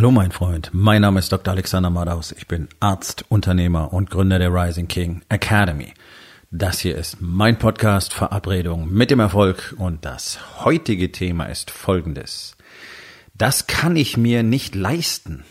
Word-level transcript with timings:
Hallo 0.00 0.12
mein 0.12 0.32
Freund, 0.32 0.70
mein 0.72 1.02
Name 1.02 1.18
ist 1.18 1.30
Dr. 1.30 1.52
Alexander 1.52 1.90
Madaus. 1.90 2.32
Ich 2.32 2.46
bin 2.48 2.68
Arzt, 2.80 3.26
Unternehmer 3.28 3.92
und 3.92 4.08
Gründer 4.08 4.38
der 4.38 4.48
Rising 4.50 4.88
King 4.88 5.20
Academy. 5.28 5.92
Das 6.50 6.80
hier 6.80 6.96
ist 6.96 7.18
mein 7.20 7.58
Podcast 7.58 8.14
Verabredung 8.14 8.90
mit 8.90 9.10
dem 9.10 9.20
Erfolg 9.20 9.74
und 9.76 10.06
das 10.06 10.64
heutige 10.64 11.12
Thema 11.12 11.44
ist 11.50 11.70
folgendes. 11.70 12.56
Das 13.34 13.66
kann 13.66 13.94
ich 13.94 14.16
mir 14.16 14.42
nicht 14.42 14.74
leisten. 14.74 15.44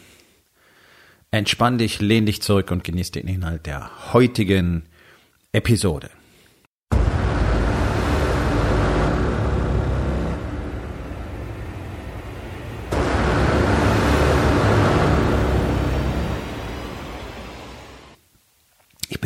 Entspann 1.30 1.78
dich, 1.78 2.02
lehn 2.02 2.26
dich 2.26 2.42
zurück 2.42 2.72
und 2.72 2.84
genieß 2.84 3.12
den 3.12 3.28
Inhalt 3.28 3.68
der 3.68 4.14
heutigen 4.14 4.82
Episode. 5.52 6.10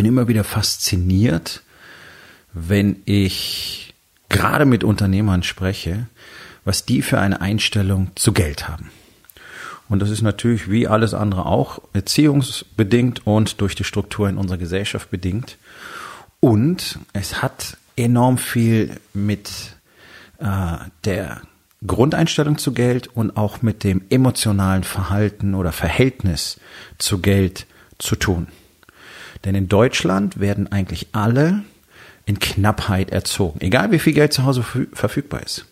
Bin 0.04 0.12
immer 0.12 0.28
wieder 0.28 0.44
fasziniert, 0.44 1.64
wenn 2.52 3.02
ich 3.06 3.94
gerade 4.28 4.66
mit 4.66 4.84
Unternehmern 4.84 5.44
spreche, 5.44 6.08
was 6.66 6.84
die 6.84 7.02
für 7.02 7.22
eine 7.22 7.40
Einstellung 7.40 8.12
zu 8.16 8.34
Geld 8.34 8.68
haben. 8.68 8.92
Und 9.88 10.00
das 10.00 10.10
ist 10.10 10.22
natürlich 10.22 10.70
wie 10.70 10.90
alles 10.90 11.14
andere 11.14 11.46
auch 11.46 11.80
erziehungsbedingt 11.94 13.26
und 13.26 13.62
durch 13.62 13.76
die 13.76 13.86
Struktur 13.86 14.28
in 14.28 14.38
unserer 14.38 14.58
Gesellschaft 14.58 15.10
bedingt. 15.10 15.58
Und 16.42 17.00
es 17.14 17.42
hat 17.42 17.78
enorm 17.96 18.38
viel 18.38 19.00
mit 19.14 19.78
äh, 20.40 20.80
der 21.06 21.44
Grundeinstellung 21.88 22.58
zu 22.58 22.74
Geld 22.74 23.08
und 23.08 23.38
auch 23.38 23.62
mit 23.62 23.86
dem 23.86 24.02
emotionalen 24.10 24.84
Verhalten 24.84 25.54
oder 25.56 25.72
Verhältnis 25.72 26.60
zu 26.98 27.20
Geld 27.20 27.68
zu 28.00 28.18
tun. 28.18 28.48
Denn 29.46 29.56
in 29.56 29.68
Deutschland 29.68 30.40
werden 30.40 30.72
eigentlich 30.72 31.08
alle 31.12 31.64
in 32.26 32.40
Knappheit 32.40 33.12
erzogen, 33.12 33.60
egal 33.62 33.92
wie 33.92 34.00
viel 34.00 34.14
Geld 34.14 34.34
zu 34.34 34.44
Hause 34.44 34.64
verfügbar 34.94 35.44
ist. 35.44 35.66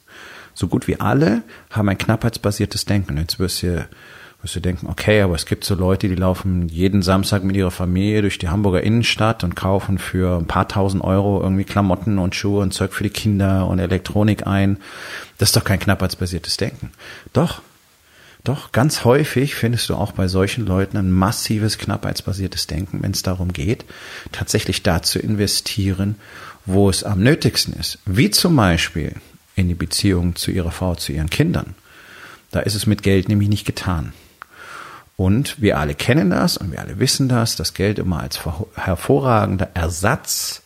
So 0.54 0.68
gut 0.68 0.88
wie 0.88 1.00
alle 1.00 1.44
haben 1.70 1.88
ein 1.88 1.98
knappheitsbasiertes 1.98 2.84
Denken. 2.86 3.18
Jetzt 3.18 3.40
wirst 3.40 3.64
du, 3.64 3.88
wirst 4.42 4.56
du 4.56 4.60
denken, 4.60 4.88
okay, 4.88 5.22
aber 5.22 5.36
es 5.36 5.46
gibt 5.46 5.64
so 5.64 5.76
Leute, 5.76 6.10
die 6.10 6.16
laufen 6.16 6.68
jeden 6.68 7.02
Samstag 7.02 7.46
mit 7.46 7.56
ihrer 7.56 7.72
Familie 7.72 8.22
durch 8.22 8.38
die 8.38 8.50
Hamburger 8.50 8.84
Innenstadt 8.84 9.46
und 9.46 9.56
kaufen 9.56 9.98
für 9.98 10.38
ein 10.38 10.48
paar 10.48 10.68
tausend 10.68 11.04
Euro 11.06 11.42
irgendwie 11.42 11.64
Klamotten 11.64 12.20
und 12.20 12.36
Schuhe 12.36 12.62
und 12.62 12.74
Zeug 12.74 12.92
für 12.92 13.04
die 13.04 13.10
Kinder 13.10 13.68
und 13.68 13.80
Elektronik 13.80 14.46
ein. 14.46 14.78
Das 15.38 15.50
ist 15.50 15.56
doch 15.56 15.64
kein 15.64 15.80
knappheitsbasiertes 15.80 16.58
Denken. 16.58 16.92
Doch, 17.32 17.62
doch, 18.44 18.72
ganz 18.72 19.06
häufig 19.06 19.54
findest 19.54 19.90
du 19.90 19.96
auch 19.96 20.14
bei 20.14 20.28
solchen 20.28 20.66
Leuten 20.66 20.98
ein 20.98 21.12
massives 21.12 21.78
knappheitsbasiertes 21.78 22.68
Denken, 22.68 23.04
wenn 23.04 23.12
es 23.12 23.22
darum 23.22 23.54
geht, 23.54 23.86
tatsächlich 24.32 24.82
da 24.82 25.04
zu 25.04 25.20
investieren, 25.20 26.16
wo 26.66 26.90
es 26.90 27.04
am 27.04 27.22
nötigsten 27.22 27.74
ist. 27.74 28.00
Wie 28.06 28.32
zum 28.32 28.56
Beispiel 28.56 29.16
in 29.56 29.68
die 29.68 29.76
Beziehung 29.76 30.36
zu 30.36 30.52
ihrer 30.52 30.72
Frau, 30.72 30.96
zu 30.96 31.12
ihren 31.12 31.30
Kindern. 31.30 31.76
Da 32.52 32.62
ist 32.62 32.76
es 32.76 32.88
mit 32.88 33.04
Geld 33.04 33.30
nämlich 33.30 33.50
nicht 33.50 33.66
getan. 33.66 34.14
Und 35.18 35.62
wir 35.62 35.78
alle 35.78 35.94
kennen 35.94 36.32
das 36.32 36.58
und 36.58 36.72
wir 36.72 36.80
alle 36.80 36.98
wissen 36.98 37.30
das, 37.30 37.56
dass 37.56 37.76
Geld 37.76 38.00
immer 38.00 38.22
als 38.22 38.40
hervorragender 38.76 39.70
Ersatz 39.76 40.61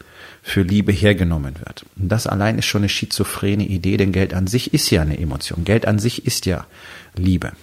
für 0.47 0.61
Liebe 0.61 0.91
hergenommen 0.91 1.55
wird. 1.57 1.87
Und 1.97 2.07
das 2.07 2.27
allein 2.27 2.59
ist 2.59 2.65
schon 2.65 2.81
eine 2.81 2.89
schizophrene 2.89 3.65
Idee, 3.65 3.97
denn 3.97 4.11
Geld 4.11 4.35
an 4.35 4.45
sich 4.45 4.75
ist 4.75 4.91
ja 4.91 5.01
eine 5.01 5.17
Emotion. 5.17 5.65
Geld 5.65 5.87
an 5.87 5.97
sich 5.97 6.27
ist 6.27 6.45
ja 6.45 6.67
Liebe. 7.15 7.53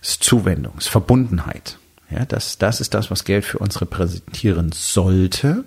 Es 0.00 0.10
ist 0.10 0.22
Zuwendung, 0.22 0.74
es 0.78 0.84
ist 0.84 0.90
Verbundenheit. 0.92 1.78
Ja, 2.08 2.24
das, 2.24 2.58
das 2.58 2.80
ist 2.80 2.94
das, 2.94 3.10
was 3.10 3.24
Geld 3.24 3.44
für 3.44 3.58
uns 3.58 3.80
repräsentieren 3.80 4.70
sollte. 4.70 5.64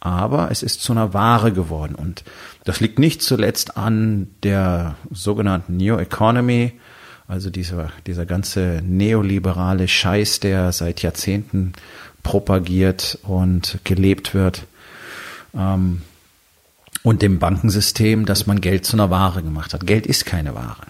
Aber 0.00 0.50
es 0.50 0.64
ist 0.64 0.82
zu 0.82 0.90
einer 0.90 1.14
Ware 1.14 1.52
geworden. 1.52 1.94
Und 1.94 2.24
das 2.64 2.80
liegt 2.80 2.98
nicht 2.98 3.22
zuletzt 3.22 3.76
an 3.76 4.26
der 4.42 4.96
sogenannten 5.12 5.76
New 5.76 5.98
Economy, 5.98 6.72
also 7.28 7.48
dieser, 7.48 7.92
dieser 8.08 8.26
ganze 8.26 8.82
neoliberale 8.84 9.86
Scheiß, 9.86 10.40
der 10.40 10.72
seit 10.72 11.02
Jahrzehnten 11.02 11.74
propagiert 12.24 13.20
und 13.22 13.78
gelebt 13.84 14.34
wird. 14.34 14.66
Ähm, 15.54 16.02
und 17.02 17.22
dem 17.22 17.38
Bankensystem, 17.38 18.26
dass 18.26 18.46
man 18.46 18.60
Geld 18.60 18.84
zu 18.84 18.96
einer 18.96 19.10
Ware 19.10 19.42
gemacht 19.42 19.72
hat. 19.72 19.86
Geld 19.86 20.06
ist 20.06 20.26
keine 20.26 20.54
Ware 20.54 20.86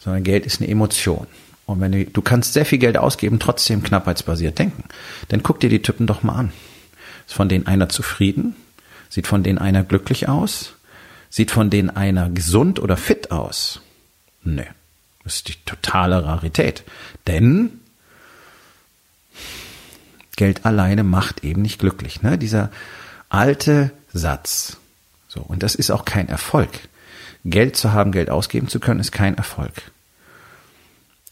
sondern 0.00 0.24
Geld 0.24 0.46
ist 0.46 0.60
eine 0.60 0.70
Emotion. 0.70 1.26
Und 1.66 1.80
wenn 1.80 1.92
du, 1.92 2.04
du 2.04 2.22
kannst 2.22 2.54
sehr 2.54 2.66
viel 2.66 2.78
Geld 2.78 2.96
ausgeben, 2.96 3.38
trotzdem 3.38 3.82
knappheitsbasiert 3.82 4.58
denken. 4.58 4.84
Dann 5.28 5.44
guck 5.44 5.60
dir 5.60 5.68
die 5.68 5.82
Typen 5.82 6.08
doch 6.08 6.24
mal 6.24 6.34
an. 6.34 6.52
Ist 7.26 7.34
von 7.34 7.48
denen 7.48 7.66
einer 7.66 7.88
zufrieden? 7.88 8.56
Sieht 9.08 9.28
von 9.28 9.44
denen 9.44 9.58
einer 9.58 9.84
glücklich 9.84 10.28
aus? 10.28 10.74
Sieht 11.28 11.52
von 11.52 11.70
denen 11.70 11.90
einer 11.90 12.28
gesund 12.28 12.80
oder 12.80 12.96
fit 12.96 13.30
aus? 13.30 13.82
Nö. 14.42 14.64
Das 15.22 15.36
ist 15.36 15.48
die 15.48 15.54
totale 15.64 16.24
Rarität. 16.24 16.82
Denn 17.26 17.80
Geld 20.34 20.64
alleine 20.64 21.04
macht 21.04 21.44
eben 21.44 21.62
nicht 21.62 21.78
glücklich. 21.78 22.22
Ne? 22.22 22.38
Dieser 22.38 22.70
alte 23.30 23.92
Satz. 24.12 24.76
So. 25.28 25.40
Und 25.40 25.62
das 25.62 25.74
ist 25.74 25.90
auch 25.90 26.04
kein 26.04 26.28
Erfolg. 26.28 26.70
Geld 27.44 27.76
zu 27.76 27.92
haben, 27.92 28.12
Geld 28.12 28.28
ausgeben 28.28 28.68
zu 28.68 28.80
können, 28.80 29.00
ist 29.00 29.12
kein 29.12 29.36
Erfolg. 29.36 29.72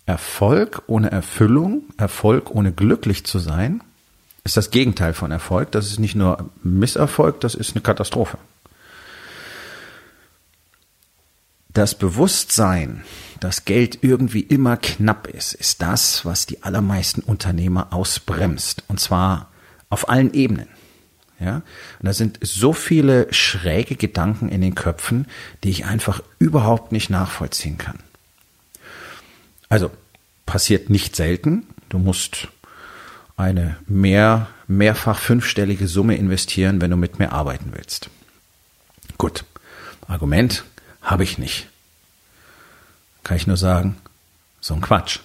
Erfolg 0.07 0.83
ohne 0.87 1.11
Erfüllung, 1.11 1.83
Erfolg 1.99 2.51
ohne 2.51 2.73
glücklich 2.73 3.27
zu 3.27 3.39
sein, 3.39 3.83
ist 4.45 4.57
das 4.57 4.71
Gegenteil 4.71 5.13
von 5.13 5.31
Erfolg. 5.31 5.71
Das 5.73 5.87
ist 5.87 5.99
nicht 5.99 6.15
nur 6.15 6.49
Misserfolg, 6.63 7.41
das 7.41 7.55
ist 7.55 7.75
eine 7.75 7.83
Katastrophe. 7.83 8.39
Das 11.69 11.95
Bewusstsein, 11.95 13.05
dass 13.41 13.67
Geld 13.67 13.99
irgendwie 14.03 14.41
immer 14.41 14.79
knapp 14.79 15.27
ist, 15.27 15.53
ist 15.53 15.83
das, 15.83 16.25
was 16.25 16.47
die 16.47 16.63
allermeisten 16.63 17.21
Unternehmer 17.21 17.93
ausbremst. 17.93 18.85
Und 18.89 19.01
zwar 19.01 19.51
auf 19.91 20.09
allen 20.09 20.33
Ebenen. 20.33 20.69
Ja, 21.41 21.57
und 21.57 22.07
da 22.07 22.13
sind 22.13 22.39
so 22.43 22.73
viele 22.73 23.33
schräge 23.33 23.95
Gedanken 23.95 24.49
in 24.49 24.61
den 24.61 24.75
Köpfen, 24.75 25.27
die 25.63 25.71
ich 25.71 25.85
einfach 25.85 26.21
überhaupt 26.41 26.91
nicht 26.91 27.11
nachvollziehen 27.11 27.79
kann. 27.79 28.01
Also 29.69 29.91
passiert 30.47 30.91
nicht 30.91 31.15
selten. 31.15 31.67
Du 31.89 31.99
musst 31.99 32.49
eine 33.37 33.77
mehr, 33.87 34.49
mehrfach 34.67 35.21
fünfstellige 35.21 35.87
Summe 35.87 36.17
investieren, 36.17 36.81
wenn 36.81 36.91
du 36.91 36.97
mit 36.97 37.21
mir 37.21 37.31
arbeiten 37.33 37.73
willst. 37.73 38.11
Gut. 39.17 39.45
Argument 40.09 40.65
habe 41.03 41.23
ich 41.23 41.39
nicht. 41.39 41.69
Kann 43.23 43.37
ich 43.37 43.47
nur 43.47 43.59
sagen, 43.59 43.97
so 44.61 44.75
ein 44.75 44.81
Quatsch. 44.81 45.21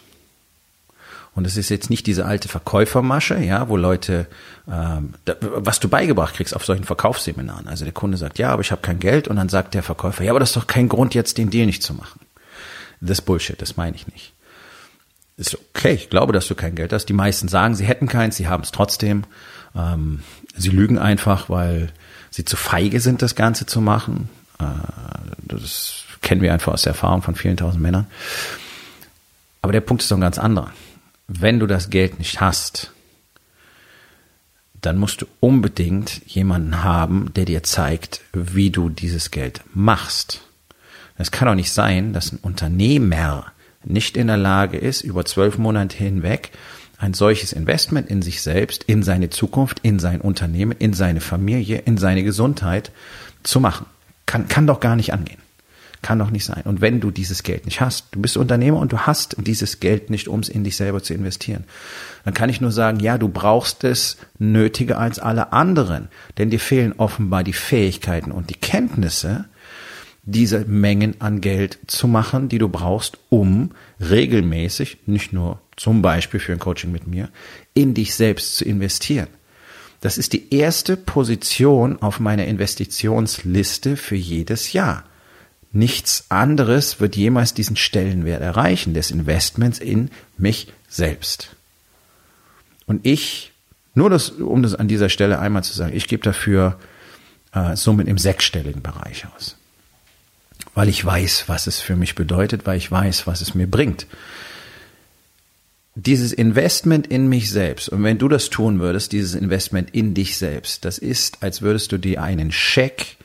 Und 1.36 1.48
es 1.48 1.58
ist 1.58 1.70
jetzt 1.70 1.90
nicht 1.90 2.06
diese 2.06 2.26
alte 2.26 2.48
Verkäufermasche, 2.48 3.40
ja, 3.40 3.68
wo 3.68 3.76
Leute, 3.76 4.28
ähm, 4.72 5.16
da, 5.26 5.36
was 5.40 5.80
du 5.80 5.90
beigebracht 5.90 6.36
kriegst 6.36 6.56
auf 6.56 6.64
solchen 6.64 6.84
Verkaufsseminaren. 6.84 7.68
Also 7.68 7.86
der 7.86 7.94
Kunde 7.94 8.18
sagt, 8.18 8.38
ja, 8.38 8.52
aber 8.52 8.62
ich 8.62 8.72
habe 8.72 8.82
kein 8.82 9.00
Geld 9.00 9.28
und 9.28 9.38
dann 9.38 9.50
sagt 9.50 9.74
der 9.74 9.82
Verkäufer, 9.82 10.24
ja, 10.24 10.32
aber 10.32 10.40
das 10.40 10.50
ist 10.50 10.58
doch 10.58 10.68
kein 10.68 10.90
Grund, 10.90 11.16
jetzt 11.16 11.40
den 11.40 11.50
Deal 11.50 11.66
nicht 11.66 11.82
zu 11.82 11.96
machen. 11.96 12.20
Das 13.02 13.22
Bullshit, 13.22 13.60
das 13.62 13.78
meine 13.78 13.96
ich 13.96 14.08
nicht. 14.08 14.34
Ist 15.36 15.56
okay, 15.56 15.94
ich 15.94 16.12
glaube, 16.12 16.34
dass 16.34 16.48
du 16.48 16.54
kein 16.54 16.76
Geld 16.76 16.94
hast. 16.94 17.06
Die 17.06 17.14
meisten 17.14 17.48
sagen, 17.48 17.74
sie 17.74 17.86
hätten 17.86 18.08
keins, 18.08 18.38
sie 18.38 18.48
haben 18.48 18.62
es 18.62 18.72
trotzdem. 18.72 19.24
Ähm, 19.76 20.22
sie 20.56 20.70
lügen 20.70 21.00
einfach, 21.00 21.50
weil 21.50 21.92
sie 22.30 22.46
zu 22.46 22.56
feige 22.56 23.00
sind, 23.00 23.24
das 23.24 23.34
Ganze 23.34 23.66
zu 23.66 23.82
machen. 23.82 24.30
Äh, 24.60 24.66
das 25.40 26.04
kennen 26.22 26.42
wir 26.42 26.54
einfach 26.54 26.74
aus 26.74 26.84
der 26.84 26.92
Erfahrung 26.92 27.24
von 27.24 27.34
vielen 27.34 27.58
tausend 27.58 27.82
Männern. 27.82 28.06
Aber 29.64 29.74
der 29.74 29.82
Punkt 29.82 30.04
ist 30.04 30.12
doch 30.12 30.18
ein 30.18 30.22
ganz 30.22 30.38
anderer 30.38 30.72
wenn 31.28 31.60
du 31.60 31.68
das 31.68 31.90
Geld 31.90 32.20
nicht 32.20 32.42
hast, 32.42 32.92
dann 34.82 34.98
musst 34.98 35.22
du 35.22 35.26
unbedingt 35.40 36.26
jemanden 36.26 36.84
haben, 36.84 37.34
der 37.36 37.46
dir 37.46 37.64
zeigt, 37.64 38.22
wie 38.34 38.70
du 38.70 38.90
dieses 38.90 39.32
Geld 39.32 39.62
machst. 39.74 40.42
Es 41.18 41.32
kann 41.32 41.48
doch 41.48 41.56
nicht 41.56 41.72
sein, 41.72 42.12
dass 42.12 42.32
ein 42.32 42.40
Unternehmer 42.42 43.46
nicht 43.86 44.18
in 44.18 44.28
der 44.28 44.38
Lage 44.38 44.78
ist, 44.78 45.02
über 45.02 45.26
zwölf 45.26 45.58
Monate 45.58 45.98
hinweg 45.98 46.52
ein 46.98 47.14
solches 47.14 47.52
Investment 47.52 48.10
in 48.10 48.22
sich 48.22 48.42
selbst, 48.42 48.84
in 48.84 49.04
seine 49.04 49.30
Zukunft, 49.30 49.80
in 49.84 50.00
sein 50.00 50.22
Unternehmen, 50.22 50.72
in 50.78 50.94
seine 50.94 51.20
Familie, 51.20 51.80
in 51.80 51.98
seine 51.98 52.24
Gesundheit 52.24 52.92
zu 53.44 53.60
machen. 53.60 53.86
Kann, 54.26 54.48
kann 54.48 54.68
doch 54.68 54.80
gar 54.80 54.96
nicht 54.96 55.12
angehen. 55.12 55.40
Kann 56.04 56.20
doch 56.20 56.32
nicht 56.32 56.44
sein. 56.44 56.64
Und 56.66 56.82
wenn 56.82 57.00
du 57.00 57.12
dieses 57.12 57.44
Geld 57.44 57.66
nicht 57.66 57.80
hast, 57.80 58.10
du 58.12 58.20
bist 58.20 58.36
Unternehmer 58.36 58.78
und 58.80 58.92
du 58.92 59.00
hast 59.00 59.38
dieses 59.40 59.80
Geld 59.80 60.10
nicht, 60.10 60.28
um 60.28 60.42
es 60.42 60.50
in 60.50 60.66
dich 60.66 60.76
selber 60.76 61.02
zu 61.02 61.14
investieren, 61.14 61.64
dann 62.26 62.34
kann 62.34 62.50
ich 62.50 62.60
nur 62.60 62.74
sagen, 62.74 63.00
ja, 63.00 63.18
du 63.18 63.30
brauchst 63.30 63.86
es 63.86 64.18
nötiger 64.38 65.00
als 65.00 65.18
alle 65.18 65.54
anderen, 65.54 66.10
denn 66.38 66.50
dir 66.50 66.60
fehlen 66.60 66.94
offenbar 66.98 67.46
die 67.46 67.54
Fähigkeiten 67.54 68.34
und 68.34 68.50
die 68.50 68.56
Kenntnisse, 68.56 69.46
diese 70.24 70.66
Mengen 70.66 71.22
an 71.22 71.40
Geld 71.40 71.80
zu 71.88 72.10
machen, 72.10 72.50
die 72.50 72.58
du 72.58 72.68
brauchst, 72.68 73.18
um 73.30 73.72
regelmäßig, 74.02 74.98
nicht 75.06 75.32
nur 75.32 75.62
zum 75.78 76.02
Beispiel 76.02 76.42
für 76.42 76.52
ein 76.52 76.60
Coaching 76.60 76.92
mit 76.92 77.08
mir, 77.08 77.30
in 77.74 77.94
dich 77.94 78.14
selbst 78.14 78.58
zu 78.58 78.66
investieren. 78.66 79.28
Das 80.02 80.18
ist 80.18 80.34
die 80.34 80.54
erste 80.54 80.98
Position 80.98 82.02
auf 82.02 82.20
meiner 82.20 82.46
Investitionsliste 82.46 83.96
für 83.96 84.18
jedes 84.18 84.74
Jahr. 84.74 85.06
Nichts 85.76 86.26
anderes 86.30 87.00
wird 87.00 87.16
jemals 87.16 87.56
diesen 87.56 87.76
Stellenwert 87.76 88.42
erreichen, 88.42 88.94
des 88.94 89.10
Investments 89.10 89.80
in 89.80 90.12
mich 90.38 90.72
selbst. 90.88 91.56
Und 92.86 93.06
ich, 93.08 93.52
nur 93.96 94.12
das, 94.12 94.30
um 94.30 94.62
das 94.62 94.76
an 94.76 94.88
dieser 94.88 95.10
Stelle 95.10 95.40
einmal 95.40 95.64
zu 95.64 95.74
sagen, 95.74 95.96
ich 95.96 96.08
gebe 96.08 96.22
dafür 96.22 96.80
äh, 97.54 97.76
Summen 97.76 98.06
im 98.06 98.20
sechsstelligen 98.20 98.84
Bereich 98.84 99.26
aus. 99.36 99.58
Weil 100.76 100.90
ich 100.90 101.04
weiß, 101.04 101.46
was 101.48 101.66
es 101.66 101.80
für 101.80 101.96
mich 101.96 102.14
bedeutet, 102.14 102.68
weil 102.68 102.78
ich 102.78 102.92
weiß, 102.92 103.26
was 103.26 103.42
es 103.42 103.56
mir 103.56 103.68
bringt. 103.68 104.06
Dieses 105.96 106.34
Investment 106.34 107.08
in 107.08 107.28
mich 107.30 107.50
selbst, 107.50 107.90
und 107.90 108.04
wenn 108.04 108.20
du 108.20 108.28
das 108.28 108.52
tun 108.52 108.80
würdest, 108.80 109.12
dieses 109.12 109.34
Investment 109.34 109.90
in 109.92 110.14
dich 110.14 110.38
selbst, 110.38 110.86
das 110.86 111.00
ist, 111.00 111.42
als 111.42 111.64
würdest 111.64 111.92
du 111.92 111.98
dir 111.98 112.22
einen 112.22 112.52
Scheck 112.52 113.18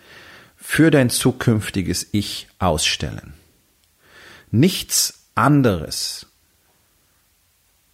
für 0.70 0.90
dein 0.90 1.08
zukünftiges 1.08 2.08
Ich 2.12 2.46
ausstellen. 2.58 3.32
Nichts 4.50 5.24
anderes 5.34 6.26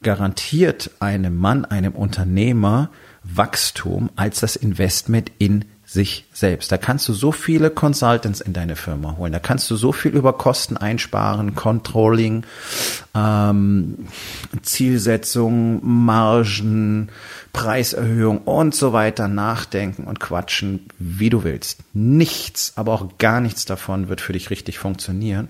garantiert 0.02 0.90
einem 0.98 1.36
Mann, 1.36 1.64
einem 1.64 1.92
Unternehmer 1.92 2.90
Wachstum 3.22 4.10
als 4.16 4.40
das 4.40 4.56
Investment 4.56 5.30
in 5.38 5.66
sich 5.86 6.26
selbst. 6.32 6.72
Da 6.72 6.78
kannst 6.78 7.08
du 7.08 7.12
so 7.12 7.30
viele 7.30 7.70
Consultants 7.70 8.40
in 8.40 8.52
deine 8.52 8.76
Firma 8.76 9.16
holen. 9.16 9.32
Da 9.32 9.38
kannst 9.38 9.70
du 9.70 9.76
so 9.76 9.92
viel 9.92 10.12
über 10.12 10.32
Kosten 10.32 10.76
einsparen, 10.76 11.54
Controlling, 11.54 12.44
ähm, 13.14 14.06
Zielsetzung, 14.62 15.80
Margen, 15.82 17.10
Preiserhöhung 17.52 18.38
und 18.38 18.74
so 18.74 18.92
weiter 18.92 19.28
nachdenken 19.28 20.04
und 20.04 20.20
quatschen, 20.20 20.86
wie 20.98 21.30
du 21.30 21.44
willst. 21.44 21.80
Nichts, 21.92 22.72
aber 22.76 22.92
auch 22.92 23.18
gar 23.18 23.40
nichts 23.40 23.64
davon 23.64 24.08
wird 24.08 24.20
für 24.20 24.32
dich 24.32 24.50
richtig 24.50 24.78
funktionieren, 24.78 25.48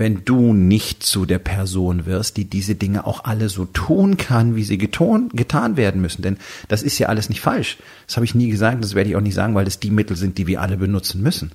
wenn 0.00 0.24
du 0.24 0.54
nicht 0.54 1.02
zu 1.02 1.26
der 1.26 1.38
Person 1.38 2.06
wirst, 2.06 2.38
die 2.38 2.46
diese 2.46 2.74
Dinge 2.74 3.06
auch 3.06 3.24
alle 3.24 3.50
so 3.50 3.66
tun 3.66 4.16
kann, 4.16 4.56
wie 4.56 4.64
sie 4.64 4.78
getan, 4.78 5.28
getan 5.34 5.76
werden 5.76 6.00
müssen. 6.00 6.22
Denn 6.22 6.38
das 6.68 6.80
ist 6.80 6.98
ja 6.98 7.08
alles 7.08 7.28
nicht 7.28 7.42
falsch. 7.42 7.76
Das 8.06 8.16
habe 8.16 8.24
ich 8.24 8.34
nie 8.34 8.48
gesagt, 8.48 8.82
das 8.82 8.94
werde 8.94 9.10
ich 9.10 9.16
auch 9.16 9.20
nicht 9.20 9.34
sagen, 9.34 9.54
weil 9.54 9.66
das 9.66 9.78
die 9.78 9.90
Mittel 9.90 10.16
sind, 10.16 10.38
die 10.38 10.46
wir 10.46 10.62
alle 10.62 10.78
benutzen 10.78 11.20
müssen. 11.20 11.52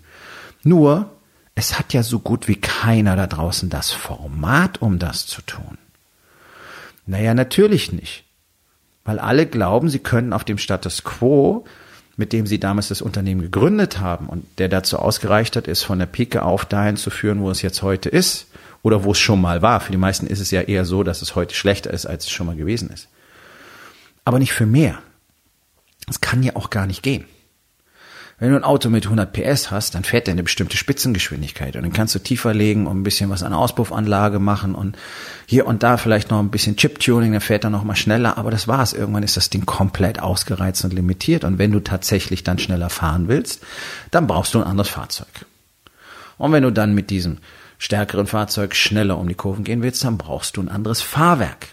Nur, 0.61 1.09
es 1.55 1.79
hat 1.79 1.91
ja 1.93 2.03
so 2.03 2.19
gut 2.19 2.47
wie 2.47 2.57
keiner 2.57 3.15
da 3.15 3.25
draußen 3.25 3.71
das 3.71 3.89
Format, 3.89 4.79
um 4.79 4.99
das 4.99 5.25
zu 5.25 5.41
tun. 5.41 5.79
Naja, 7.07 7.33
natürlich 7.33 7.93
nicht. 7.93 8.25
Weil 9.05 9.17
alle 9.17 9.47
glauben, 9.47 9.89
sie 9.89 9.97
können 9.97 10.33
auf 10.33 10.43
dem 10.43 10.59
Status 10.59 11.03
quo 11.03 11.65
mit 12.17 12.33
dem 12.33 12.47
sie 12.47 12.59
damals 12.59 12.87
das 12.87 13.01
Unternehmen 13.01 13.41
gegründet 13.41 13.99
haben 13.99 14.27
und 14.27 14.45
der 14.57 14.69
dazu 14.69 14.97
ausgereicht 14.97 15.55
hat, 15.55 15.67
ist 15.67 15.83
von 15.83 15.99
der 15.99 16.05
Pike 16.05 16.43
auf 16.43 16.65
dahin 16.65 16.97
zu 16.97 17.09
führen, 17.09 17.41
wo 17.41 17.49
es 17.49 17.61
jetzt 17.61 17.81
heute 17.81 18.09
ist 18.09 18.47
oder 18.83 19.03
wo 19.03 19.11
es 19.11 19.19
schon 19.19 19.41
mal 19.41 19.61
war. 19.61 19.81
Für 19.81 19.91
die 19.91 19.97
meisten 19.97 20.27
ist 20.27 20.39
es 20.39 20.51
ja 20.51 20.61
eher 20.61 20.85
so, 20.85 21.03
dass 21.03 21.21
es 21.21 21.35
heute 21.35 21.55
schlechter 21.55 21.91
ist, 21.91 22.05
als 22.05 22.25
es 22.25 22.31
schon 22.31 22.47
mal 22.47 22.55
gewesen 22.55 22.89
ist. 22.89 23.09
Aber 24.23 24.39
nicht 24.39 24.53
für 24.53 24.65
mehr. 24.65 24.99
Es 26.09 26.21
kann 26.21 26.43
ja 26.43 26.55
auch 26.55 26.69
gar 26.69 26.85
nicht 26.85 27.03
gehen. 27.03 27.25
Wenn 28.37 28.51
du 28.51 28.57
ein 28.57 28.65
Auto 28.65 28.89
mit 28.89 29.05
100 29.05 29.31
PS 29.31 29.71
hast, 29.71 29.95
dann 29.95 30.03
fährt 30.03 30.27
der 30.27 30.33
eine 30.33 30.43
bestimmte 30.43 30.75
Spitzengeschwindigkeit 30.75 31.77
und 31.77 31.83
dann 31.83 31.93
kannst 31.93 32.15
du 32.15 32.19
tiefer 32.19 32.53
legen 32.53 32.85
und 32.85 32.99
ein 32.99 33.03
bisschen 33.03 33.29
was 33.29 33.43
an 33.43 33.53
Auspuffanlage 33.53 34.39
machen 34.39 34.75
und 34.75 34.97
hier 35.45 35.65
und 35.65 35.83
da 35.83 35.95
vielleicht 35.95 36.31
noch 36.31 36.39
ein 36.39 36.51
bisschen 36.51 36.75
Chip-Tuning, 36.75 37.31
dann 37.31 37.39
fährt 37.39 37.63
er 37.63 37.69
noch 37.69 37.85
mal 37.85 37.95
schneller, 37.95 38.37
aber 38.37 38.51
das 38.51 38.67
war's. 38.67 38.91
Irgendwann 38.91 39.23
ist 39.23 39.37
das 39.37 39.49
Ding 39.49 39.65
komplett 39.65 40.19
ausgereizt 40.19 40.83
und 40.83 40.93
limitiert 40.93 41.45
und 41.45 41.59
wenn 41.59 41.71
du 41.71 41.79
tatsächlich 41.79 42.43
dann 42.43 42.59
schneller 42.59 42.89
fahren 42.89 43.29
willst, 43.29 43.63
dann 44.11 44.27
brauchst 44.27 44.53
du 44.53 44.59
ein 44.59 44.67
anderes 44.67 44.89
Fahrzeug. 44.89 45.45
Und 46.37 46.51
wenn 46.51 46.63
du 46.63 46.71
dann 46.71 46.93
mit 46.93 47.11
diesem 47.11 47.37
stärkeren 47.77 48.27
Fahrzeug 48.27 48.75
schneller 48.75 49.17
um 49.17 49.29
die 49.29 49.35
Kurven 49.35 49.63
gehen 49.63 49.81
willst, 49.81 50.03
dann 50.03 50.17
brauchst 50.17 50.57
du 50.57 50.61
ein 50.61 50.69
anderes 50.69 51.01
Fahrwerk. 51.01 51.67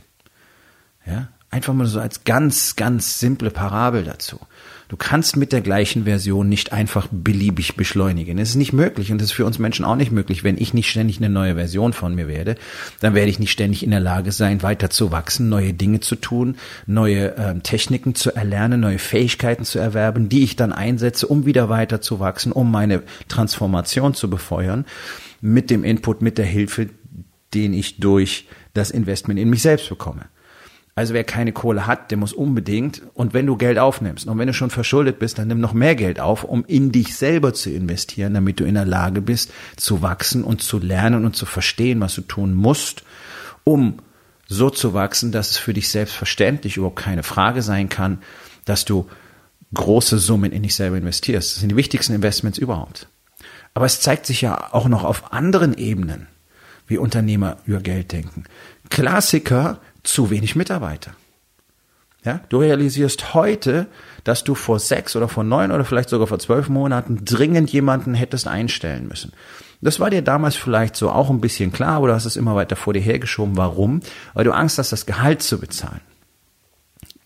Ja, 1.05 1.27
einfach 1.51 1.75
mal 1.75 1.87
so 1.87 1.99
als 1.99 2.23
ganz, 2.23 2.77
ganz 2.77 3.19
simple 3.19 3.51
Parabel 3.51 4.05
dazu. 4.05 4.39
Du 4.93 4.99
kannst 4.99 5.39
mit 5.39 5.55
der 5.55 5.63
gleichen 5.63 6.05
Version 6.05 6.51
nicht 6.51 6.75
einfach 6.75 7.09
beliebig 7.11 7.77
beschleunigen. 7.77 8.37
Es 8.37 8.51
ist 8.51 8.57
nicht 8.57 8.75
möglich 8.75 9.11
und 9.11 9.23
es 9.23 9.29
ist 9.29 9.33
für 9.33 9.47
uns 9.47 9.59
Menschen 9.59 9.87
auch 9.87 9.97
nicht 9.97 10.13
möglich. 10.13 10.45
Wenn 10.45 10.59
ich 10.59 10.75
nicht 10.75 10.91
ständig 10.91 11.17
eine 11.17 11.31
neue 11.31 11.55
Version 11.55 11.95
von 11.95 12.15
mir 12.15 12.29
werde, 12.29 12.57
dann 13.01 13.15
werde 13.15 13.31
ich 13.31 13.39
nicht 13.39 13.53
ständig 13.53 13.83
in 13.83 13.91
der 13.91 14.01
Lage 14.01 14.33
sein, 14.33 14.63
weiter 14.63 14.91
zu 14.91 15.11
wachsen, 15.11 15.49
neue 15.49 15.73
Dinge 15.73 16.01
zu 16.01 16.15
tun, 16.15 16.57
neue 16.85 17.35
ähm, 17.39 17.63
Techniken 17.63 18.15
zu 18.15 18.37
erlernen, 18.37 18.81
neue 18.81 18.99
Fähigkeiten 18.99 19.65
zu 19.65 19.79
erwerben, 19.79 20.29
die 20.29 20.43
ich 20.43 20.57
dann 20.57 20.75
einsetze, 20.75 21.27
um 21.27 21.47
wieder 21.47 21.71
weiter 21.71 22.03
zu 22.03 22.21
wachsen, 22.21 22.53
um 22.53 22.71
meine 22.71 23.03
Transformation 23.29 24.13
zu 24.13 24.29
befeuern, 24.29 24.85
mit 25.41 25.71
dem 25.71 25.85
Input, 25.85 26.21
mit 26.21 26.37
der 26.37 26.45
Hilfe, 26.45 26.91
den 27.55 27.73
ich 27.73 27.99
durch 27.99 28.47
das 28.75 28.91
Investment 28.91 29.41
in 29.41 29.49
mich 29.49 29.63
selbst 29.63 29.89
bekomme. 29.89 30.27
Also 30.95 31.15
wer 31.15 31.25
keine 31.25 31.53
Kohle 31.53 31.87
hat, 31.87 32.11
der 32.11 32.19
muss 32.19 32.35
unbedingt, 32.35 33.03
und 33.15 33.33
wenn 33.33 33.47
du 33.47 33.57
Geld 33.57 33.79
aufnimmst, 33.79 34.27
und 34.27 34.39
wenn 34.39 34.47
du 34.47 34.53
schon 34.53 34.69
verschuldet 34.69 35.19
bist, 35.19 35.39
dann 35.39 35.49
nimm 35.49 35.61
noch 35.61 35.73
mehr 35.73 35.95
Geld 35.95 36.21
auf, 36.21 36.45
um 36.45 36.65
in 36.67 36.93
dich 36.93 37.17
selber 37.17 37.55
zu 37.55 37.71
investieren, 37.71 38.35
damit 38.35 38.61
du 38.61 38.65
in 38.65 38.75
der 38.75 38.85
Lage 38.85 39.23
bist, 39.23 39.53
zu 39.77 40.03
wachsen 40.03 40.45
und 40.45 40.63
zu 40.63 40.79
lernen 40.79 41.25
und 41.25 41.35
zu 41.35 41.47
verstehen, 41.47 42.01
was 42.01 42.15
du 42.15 42.21
tun 42.21 42.53
musst, 42.53 43.05
um 43.65 44.01
so 44.49 44.69
zu 44.69 44.93
wachsen, 44.93 45.33
dass 45.33 45.53
es 45.53 45.57
für 45.57 45.73
dich 45.73 45.89
selbstverständlich 45.89 46.77
überhaupt 46.77 46.99
keine 46.99 47.23
Frage 47.23 47.63
sein 47.63 47.89
kann, 47.89 48.19
dass 48.67 48.85
du 48.85 49.09
große 49.73 50.19
Summen 50.19 50.53
in 50.53 50.63
dich 50.63 50.75
selber 50.75 50.99
investierst. 50.99 51.53
Das 51.53 51.61
sind 51.61 51.71
die 51.71 51.77
wichtigsten 51.77 52.13
Investments 52.13 52.59
überhaupt. 52.59 53.09
Aber 53.73 53.87
es 53.87 54.01
zeigt 54.01 54.27
sich 54.27 54.43
ja 54.43 54.75
auch 54.75 54.89
noch 54.89 55.05
auf 55.05 55.33
anderen 55.33 55.73
Ebenen, 55.73 56.27
wie 56.87 56.99
Unternehmer 56.99 57.57
über 57.65 57.81
Geld 57.81 58.13
denken. 58.13 58.45
Klassiker 58.91 59.81
zu 60.03 60.31
wenig 60.31 60.57
Mitarbeiter. 60.57 61.13
Ja, 62.25 62.41
du 62.51 62.59
realisierst 62.59 63.35
heute, 63.35 63.87
dass 64.23 64.45
du 64.45 64.55
vor 64.55 64.79
sechs 64.79 65.17
oder 65.17 65.29
vor 65.29 65.43
neun 65.43 65.73
oder 65.73 65.85
vielleicht 65.85 66.09
sogar 66.09 66.29
vor 66.29 66.39
zwölf 66.39 66.69
Monaten 66.69 67.25
dringend 67.25 67.73
jemanden 67.73 68.15
hättest 68.15 68.47
einstellen 68.47 69.09
müssen. 69.09 69.33
Das 69.81 69.99
war 69.99 70.11
dir 70.11 70.23
damals 70.23 70.55
vielleicht 70.55 70.95
so 70.95 71.11
auch 71.11 71.29
ein 71.31 71.41
bisschen 71.41 71.73
klar 71.73 72.01
oder 72.01 72.15
hast 72.15 72.25
es 72.25 72.37
immer 72.37 72.55
weiter 72.55 72.77
vor 72.77 72.93
dir 72.93 73.01
hergeschoben. 73.01 73.57
Warum? 73.57 74.01
Weil 74.35 74.45
du 74.45 74.53
Angst 74.53 74.79
hast, 74.79 74.93
das 74.93 75.07
Gehalt 75.07 75.43
zu 75.43 75.59
bezahlen. 75.59 76.01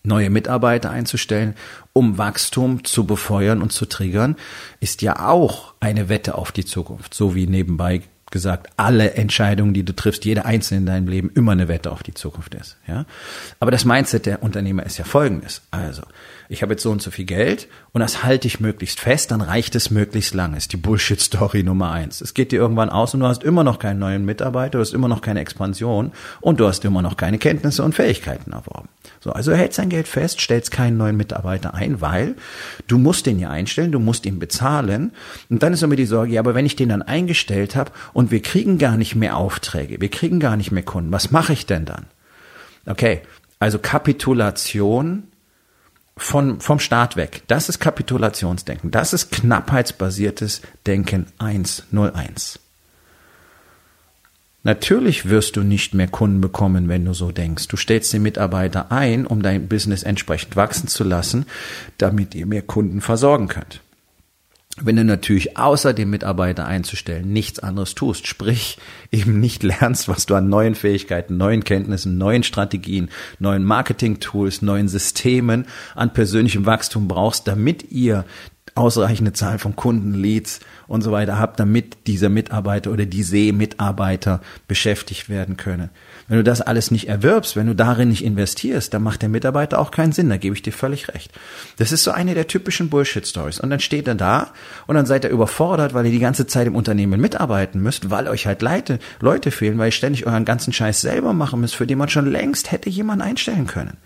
Neue 0.01 0.31
Mitarbeiter 0.31 0.89
einzustellen, 0.89 1.53
um 1.93 2.17
Wachstum 2.17 2.83
zu 2.83 3.05
befeuern 3.05 3.61
und 3.61 3.71
zu 3.71 3.85
triggern, 3.85 4.35
ist 4.79 5.03
ja 5.03 5.27
auch 5.27 5.75
eine 5.79 6.09
Wette 6.09 6.33
auf 6.35 6.51
die 6.51 6.65
Zukunft. 6.65 7.13
So 7.13 7.35
wie 7.35 7.45
nebenbei 7.45 8.01
gesagt, 8.31 8.71
alle 8.77 9.13
Entscheidungen, 9.13 9.73
die 9.73 9.83
du 9.83 9.95
triffst, 9.95 10.25
jede 10.25 10.45
einzelne 10.45 10.79
in 10.79 10.85
deinem 10.85 11.07
Leben 11.07 11.31
immer 11.33 11.53
eine 11.53 11.67
Wette 11.67 11.91
auf 11.91 12.03
die 12.03 12.13
Zukunft 12.13 12.55
ist. 12.55 12.77
Ja? 12.87 13.05
Aber 13.59 13.71
das 13.71 13.85
Mindset 13.85 14.25
der 14.25 14.43
Unternehmer 14.43 14.85
ist 14.85 14.97
ja 14.97 15.05
folgendes. 15.05 15.61
Also, 15.71 16.03
ich 16.49 16.61
habe 16.61 16.73
jetzt 16.73 16.83
so 16.83 16.91
und 16.91 17.01
so 17.01 17.11
viel 17.11 17.25
Geld 17.25 17.67
und 17.91 18.01
das 18.01 18.23
halte 18.23 18.47
ich 18.47 18.59
möglichst 18.59 18.99
fest, 18.99 19.31
dann 19.31 19.41
reicht 19.41 19.75
es 19.75 19.91
möglichst 19.91 20.33
lange. 20.33 20.57
Ist 20.57 20.73
die 20.73 20.77
Bullshit-Story 20.77 21.63
Nummer 21.63 21.91
eins. 21.91 22.21
Es 22.21 22.33
geht 22.33 22.51
dir 22.51 22.59
irgendwann 22.59 22.89
aus 22.89 23.13
und 23.13 23.19
du 23.19 23.27
hast 23.27 23.43
immer 23.43 23.63
noch 23.63 23.79
keinen 23.79 23.99
neuen 23.99 24.25
Mitarbeiter, 24.25 24.77
du 24.77 24.79
hast 24.79 24.93
immer 24.93 25.07
noch 25.07 25.21
keine 25.21 25.41
Expansion 25.41 26.11
und 26.41 26.59
du 26.59 26.67
hast 26.67 26.85
immer 26.85 27.01
noch 27.01 27.17
keine 27.17 27.37
Kenntnisse 27.37 27.83
und 27.83 27.95
Fähigkeiten 27.95 28.53
erworben. 28.53 28.89
So, 29.19 29.31
also 29.31 29.53
hält 29.53 29.73
sein 29.73 29.89
Geld 29.89 30.07
fest, 30.07 30.39
stellst 30.39 30.71
keinen 30.71 30.97
neuen 30.97 31.17
Mitarbeiter 31.17 31.73
ein, 31.73 32.01
weil 32.01 32.35
du 32.87 32.97
musst 32.97 33.25
den 33.25 33.39
ja 33.39 33.49
einstellen, 33.49 33.91
du 33.91 33.99
musst 33.99 34.25
ihn 34.25 34.39
bezahlen. 34.39 35.11
Und 35.49 35.63
dann 35.63 35.73
ist 35.73 35.83
immer 35.83 35.95
die 35.95 36.05
Sorge, 36.05 36.33
ja, 36.33 36.39
aber 36.39 36.55
wenn 36.55 36.65
ich 36.65 36.75
den 36.75 36.89
dann 36.89 37.01
eingestellt 37.01 37.75
habe 37.75 37.91
und 38.13 38.31
wir 38.31 38.41
kriegen 38.41 38.77
gar 38.77 38.95
nicht 38.97 39.15
mehr 39.15 39.37
Aufträge, 39.37 39.99
wir 39.99 40.09
kriegen 40.09 40.39
gar 40.39 40.55
nicht 40.55 40.71
mehr 40.71 40.83
Kunden, 40.83 41.11
was 41.11 41.31
mache 41.31 41.53
ich 41.53 41.65
denn 41.65 41.85
dann? 41.85 42.05
Okay, 42.85 43.21
also 43.59 43.79
Kapitulation 43.79 45.23
von, 46.17 46.59
vom 46.59 46.79
Start 46.79 47.15
weg. 47.15 47.43
Das 47.47 47.69
ist 47.69 47.79
Kapitulationsdenken. 47.79 48.91
Das 48.91 49.13
ist 49.13 49.31
knappheitsbasiertes 49.31 50.61
Denken 50.85 51.27
101. 51.37 52.59
Natürlich 54.63 55.29
wirst 55.29 55.55
du 55.55 55.61
nicht 55.61 55.93
mehr 55.93 56.09
Kunden 56.09 56.41
bekommen, 56.41 56.89
wenn 56.89 57.05
du 57.05 57.13
so 57.13 57.31
denkst. 57.31 57.69
Du 57.69 57.77
stellst 57.77 58.11
den 58.11 58.23
Mitarbeiter 58.23 58.91
ein, 58.91 59.25
um 59.25 59.41
dein 59.41 59.69
Business 59.69 60.03
entsprechend 60.03 60.57
wachsen 60.57 60.89
zu 60.89 61.05
lassen, 61.05 61.45
damit 61.97 62.35
ihr 62.35 62.45
mehr 62.45 62.63
Kunden 62.63 62.99
versorgen 62.99 63.47
könnt. 63.47 63.81
Wenn 64.79 64.95
du 64.95 65.03
natürlich 65.03 65.57
außer 65.57 65.93
dem 65.93 66.11
Mitarbeiter 66.11 66.67
einzustellen 66.67 67.33
nichts 67.33 67.59
anderes 67.59 67.95
tust, 67.95 68.27
sprich 68.27 68.77
eben 69.11 69.39
nicht 69.39 69.63
lernst, 69.63 70.07
was 70.07 70.27
du 70.27 70.35
an 70.35 70.49
neuen 70.49 70.75
Fähigkeiten, 70.75 71.37
neuen 71.37 71.63
Kenntnissen, 71.63 72.19
neuen 72.19 72.43
Strategien, 72.43 73.09
neuen 73.39 73.63
Marketing-Tools, 73.63 74.61
neuen 74.61 74.87
Systemen, 74.87 75.65
an 75.95 76.13
persönlichem 76.13 76.67
Wachstum 76.67 77.07
brauchst, 77.07 77.47
damit 77.47 77.91
ihr 77.91 78.25
ausreichende 78.75 79.33
Zahl 79.33 79.57
von 79.57 79.75
Kunden, 79.75 80.13
Leads 80.13 80.59
und 80.87 81.01
so 81.01 81.11
weiter 81.11 81.39
habt, 81.39 81.59
damit 81.59 81.97
dieser 82.05 82.29
Mitarbeiter 82.29 82.91
oder 82.91 83.07
diese 83.07 83.37
Mitarbeiter 83.77 84.41
beschäftigt 84.67 85.29
werden 85.29 85.55
können. 85.55 85.89
Wenn 86.27 86.37
du 86.37 86.43
das 86.43 86.61
alles 86.61 86.89
nicht 86.89 87.07
erwirbst, 87.07 87.55
wenn 87.55 87.67
du 87.67 87.75
darin 87.75 88.09
nicht 88.09 88.23
investierst, 88.23 88.93
dann 88.93 89.03
macht 89.03 89.21
der 89.21 89.29
Mitarbeiter 89.29 89.77
auch 89.79 89.91
keinen 89.91 90.11
Sinn, 90.11 90.29
da 90.29 90.37
gebe 90.37 90.55
ich 90.55 90.63
dir 90.63 90.73
völlig 90.73 91.09
recht. 91.09 91.31
Das 91.77 91.91
ist 91.91 92.03
so 92.03 92.11
eine 92.11 92.33
der 92.33 92.47
typischen 92.47 92.89
Bullshit-Stories. 92.89 93.59
Und 93.59 93.69
dann 93.69 93.79
steht 93.79 94.07
er 94.07 94.15
da 94.15 94.51
und 94.87 94.95
dann 94.95 95.05
seid 95.05 95.23
ihr 95.23 95.29
überfordert, 95.29 95.93
weil 95.93 96.05
ihr 96.05 96.11
die 96.11 96.19
ganze 96.19 96.47
Zeit 96.47 96.65
im 96.65 96.75
Unternehmen 96.75 97.21
mitarbeiten 97.21 97.81
müsst, 97.81 98.09
weil 98.09 98.27
euch 98.27 98.47
halt 98.47 98.61
Leute, 98.63 98.99
Leute 99.19 99.51
fehlen, 99.51 99.77
weil 99.77 99.89
ihr 99.89 99.91
ständig 99.91 100.25
euren 100.25 100.45
ganzen 100.45 100.73
Scheiß 100.73 101.01
selber 101.01 101.33
machen 101.33 101.61
müsst, 101.61 101.75
für 101.75 101.87
den 101.87 101.99
man 101.99 102.09
schon 102.09 102.29
längst 102.31 102.71
hätte 102.71 102.89
jemanden 102.89 103.21
einstellen 103.21 103.67
können 103.67 103.97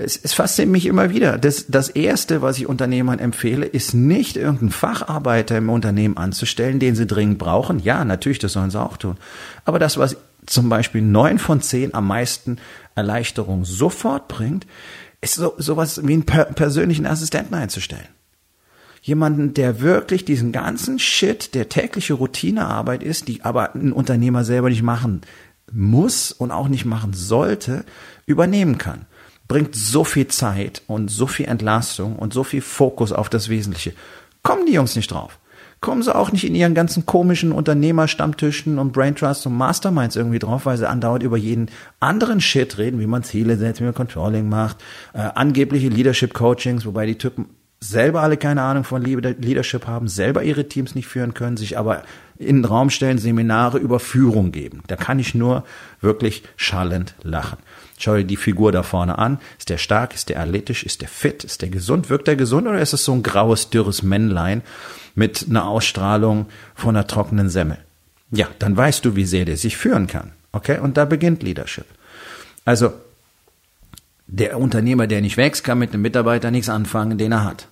es, 0.00 0.16
es 0.22 0.32
fasziniert 0.32 0.72
mich 0.72 0.86
immer 0.86 1.10
wieder. 1.10 1.38
Das, 1.38 1.66
das 1.68 1.88
Erste, 1.88 2.42
was 2.42 2.58
ich 2.58 2.66
Unternehmern 2.66 3.18
empfehle, 3.18 3.66
ist 3.66 3.94
nicht 3.94 4.36
irgendeinen 4.36 4.70
Facharbeiter 4.70 5.58
im 5.58 5.70
Unternehmen 5.70 6.16
anzustellen, 6.16 6.78
den 6.78 6.94
sie 6.94 7.06
dringend 7.06 7.38
brauchen. 7.38 7.78
Ja, 7.80 8.04
natürlich, 8.04 8.38
das 8.38 8.54
sollen 8.54 8.70
sie 8.70 8.80
auch 8.80 8.96
tun. 8.96 9.16
Aber 9.64 9.78
das, 9.78 9.98
was 9.98 10.16
zum 10.46 10.68
Beispiel 10.68 11.02
neun 11.02 11.38
von 11.38 11.60
zehn 11.60 11.94
am 11.94 12.06
meisten 12.06 12.58
Erleichterung 12.94 13.64
sofort 13.64 14.28
bringt, 14.28 14.66
ist 15.20 15.34
so 15.34 15.54
sowas 15.58 16.00
wie 16.04 16.14
einen 16.14 16.24
per 16.24 16.46
persönlichen 16.46 17.06
Assistenten 17.06 17.54
einzustellen. 17.54 18.08
Jemanden, 19.02 19.54
der 19.54 19.80
wirklich 19.80 20.24
diesen 20.24 20.52
ganzen 20.52 20.98
Shit, 20.98 21.54
der 21.54 21.68
tägliche 21.68 22.14
Routinearbeit 22.14 23.02
ist, 23.02 23.28
die 23.28 23.42
aber 23.42 23.74
ein 23.74 23.92
Unternehmer 23.92 24.44
selber 24.44 24.68
nicht 24.68 24.82
machen 24.82 25.22
muss 25.72 26.32
und 26.32 26.50
auch 26.50 26.68
nicht 26.68 26.84
machen 26.84 27.12
sollte, 27.12 27.84
übernehmen 28.26 28.76
kann 28.76 29.06
bringt 29.50 29.74
so 29.74 30.04
viel 30.04 30.28
Zeit 30.28 30.82
und 30.86 31.10
so 31.10 31.26
viel 31.26 31.46
Entlastung 31.46 32.14
und 32.14 32.32
so 32.32 32.44
viel 32.44 32.60
Fokus 32.60 33.10
auf 33.10 33.28
das 33.28 33.48
Wesentliche. 33.48 33.92
Kommen 34.44 34.64
die 34.64 34.74
Jungs 34.74 34.94
nicht 34.94 35.10
drauf. 35.10 35.40
Kommen 35.80 36.04
sie 36.04 36.14
auch 36.14 36.30
nicht 36.30 36.44
in 36.44 36.54
ihren 36.54 36.72
ganzen 36.72 37.04
komischen 37.04 37.50
Unternehmerstammtischen 37.50 38.78
und 38.78 38.92
Braintrusts 38.92 39.46
und 39.46 39.56
Masterminds 39.56 40.14
irgendwie 40.14 40.38
drauf, 40.38 40.66
weil 40.66 40.76
sie 40.78 40.88
andauernd 40.88 41.24
über 41.24 41.36
jeden 41.36 41.68
anderen 41.98 42.40
Shit 42.40 42.78
reden, 42.78 43.00
wie 43.00 43.08
man 43.08 43.24
Ziele 43.24 43.56
setzt, 43.56 43.80
wie 43.80 43.86
man 43.86 43.94
Controlling 43.94 44.48
macht, 44.48 44.76
äh, 45.14 45.18
angebliche 45.18 45.88
Leadership 45.88 46.32
Coachings, 46.32 46.86
wobei 46.86 47.06
die 47.06 47.18
Typen 47.18 47.46
selber 47.80 48.22
alle 48.22 48.36
keine 48.36 48.62
Ahnung 48.62 48.84
von 48.84 49.02
Leadership 49.02 49.88
haben, 49.88 50.06
selber 50.06 50.44
ihre 50.44 50.68
Teams 50.68 50.94
nicht 50.94 51.08
führen 51.08 51.34
können, 51.34 51.56
sich 51.56 51.76
aber 51.76 52.04
in 52.38 52.58
den 52.58 52.64
Raum 52.66 52.90
stellen, 52.90 53.18
Seminare 53.18 53.78
über 53.78 53.98
Führung 53.98 54.52
geben. 54.52 54.84
Da 54.86 54.94
kann 54.94 55.18
ich 55.18 55.34
nur 55.34 55.64
wirklich 56.00 56.44
schallend 56.56 57.16
lachen. 57.22 57.58
Schau 58.00 58.16
dir 58.16 58.24
die 58.24 58.36
Figur 58.36 58.72
da 58.72 58.82
vorne 58.82 59.18
an. 59.18 59.38
Ist 59.58 59.68
der 59.68 59.76
stark? 59.76 60.14
Ist 60.14 60.30
der 60.30 60.40
athletisch? 60.40 60.84
Ist 60.84 61.02
der 61.02 61.08
fit? 61.08 61.44
Ist 61.44 61.60
der 61.60 61.68
gesund? 61.68 62.08
Wirkt 62.08 62.28
der 62.28 62.36
gesund 62.36 62.66
oder 62.66 62.80
ist 62.80 62.94
es 62.94 63.04
so 63.04 63.12
ein 63.12 63.22
graues, 63.22 63.68
dürres 63.68 64.02
Männlein 64.02 64.62
mit 65.14 65.46
einer 65.48 65.66
Ausstrahlung 65.66 66.46
von 66.74 66.96
einer 66.96 67.06
trockenen 67.06 67.50
Semmel? 67.50 67.76
Ja, 68.30 68.48
dann 68.58 68.74
weißt 68.74 69.04
du, 69.04 69.16
wie 69.16 69.26
sehr 69.26 69.44
der 69.44 69.58
sich 69.58 69.76
führen 69.76 70.06
kann. 70.06 70.32
Okay? 70.52 70.78
Und 70.78 70.96
da 70.96 71.04
beginnt 71.04 71.42
Leadership. 71.42 71.84
Also, 72.64 72.94
der 74.26 74.58
Unternehmer, 74.58 75.06
der 75.06 75.20
nicht 75.20 75.36
wächst, 75.36 75.62
kann 75.62 75.78
mit 75.78 75.92
einem 75.92 76.02
Mitarbeiter 76.02 76.50
nichts 76.50 76.70
anfangen, 76.70 77.18
den 77.18 77.32
er 77.32 77.44
hat. 77.44 77.68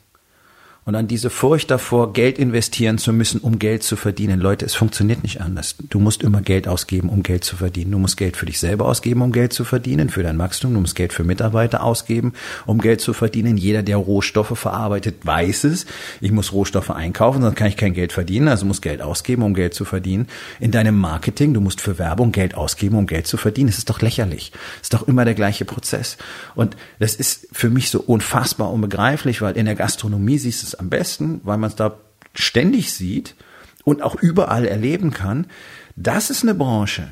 Und 0.88 0.94
dann 0.94 1.06
diese 1.06 1.28
Furcht 1.28 1.70
davor, 1.70 2.14
Geld 2.14 2.38
investieren 2.38 2.96
zu 2.96 3.12
müssen, 3.12 3.42
um 3.42 3.58
Geld 3.58 3.82
zu 3.82 3.94
verdienen. 3.94 4.40
Leute, 4.40 4.64
es 4.64 4.74
funktioniert 4.74 5.22
nicht 5.22 5.42
anders. 5.42 5.74
Du 5.90 5.98
musst 5.98 6.22
immer 6.22 6.40
Geld 6.40 6.66
ausgeben, 6.66 7.10
um 7.10 7.22
Geld 7.22 7.44
zu 7.44 7.56
verdienen. 7.56 7.90
Du 7.90 7.98
musst 7.98 8.16
Geld 8.16 8.38
für 8.38 8.46
dich 8.46 8.58
selber 8.58 8.86
ausgeben, 8.86 9.20
um 9.20 9.30
Geld 9.30 9.52
zu 9.52 9.64
verdienen, 9.64 10.08
für 10.08 10.22
dein 10.22 10.38
Wachstum. 10.38 10.72
Du 10.72 10.80
musst 10.80 10.94
Geld 10.94 11.12
für 11.12 11.24
Mitarbeiter 11.24 11.82
ausgeben, 11.82 12.32
um 12.64 12.78
Geld 12.78 13.02
zu 13.02 13.12
verdienen. 13.12 13.58
Jeder, 13.58 13.82
der 13.82 13.98
Rohstoffe 13.98 14.58
verarbeitet, 14.58 15.26
weiß 15.26 15.64
es. 15.64 15.84
Ich 16.22 16.32
muss 16.32 16.54
Rohstoffe 16.54 16.88
einkaufen, 16.88 17.42
sonst 17.42 17.56
kann 17.56 17.68
ich 17.68 17.76
kein 17.76 17.92
Geld 17.92 18.14
verdienen. 18.14 18.48
Also 18.48 18.64
muss 18.64 18.80
Geld 18.80 19.02
ausgeben, 19.02 19.42
um 19.42 19.52
Geld 19.52 19.74
zu 19.74 19.84
verdienen. 19.84 20.26
In 20.58 20.70
deinem 20.70 20.98
Marketing, 20.98 21.52
du 21.52 21.60
musst 21.60 21.82
für 21.82 21.98
Werbung 21.98 22.32
Geld 22.32 22.54
ausgeben, 22.54 22.96
um 22.96 23.06
Geld 23.06 23.26
zu 23.26 23.36
verdienen. 23.36 23.68
Es 23.68 23.76
ist 23.76 23.90
doch 23.90 24.00
lächerlich. 24.00 24.52
Es 24.76 24.84
ist 24.84 24.94
doch 24.94 25.06
immer 25.06 25.26
der 25.26 25.34
gleiche 25.34 25.66
Prozess. 25.66 26.16
Und 26.54 26.78
das 26.98 27.14
ist 27.14 27.46
für 27.52 27.68
mich 27.68 27.90
so 27.90 28.00
unfassbar 28.00 28.72
unbegreiflich, 28.72 29.42
weil 29.42 29.54
in 29.58 29.66
der 29.66 29.74
Gastronomie 29.74 30.38
siehst 30.38 30.62
du 30.62 30.66
es 30.68 30.77
am 30.78 30.90
besten, 30.90 31.40
weil 31.44 31.58
man 31.58 31.70
es 31.70 31.76
da 31.76 31.98
ständig 32.34 32.92
sieht 32.92 33.34
und 33.84 34.02
auch 34.02 34.16
überall 34.16 34.66
erleben 34.66 35.10
kann. 35.10 35.46
Das 35.96 36.30
ist 36.30 36.42
eine 36.42 36.54
Branche. 36.54 37.10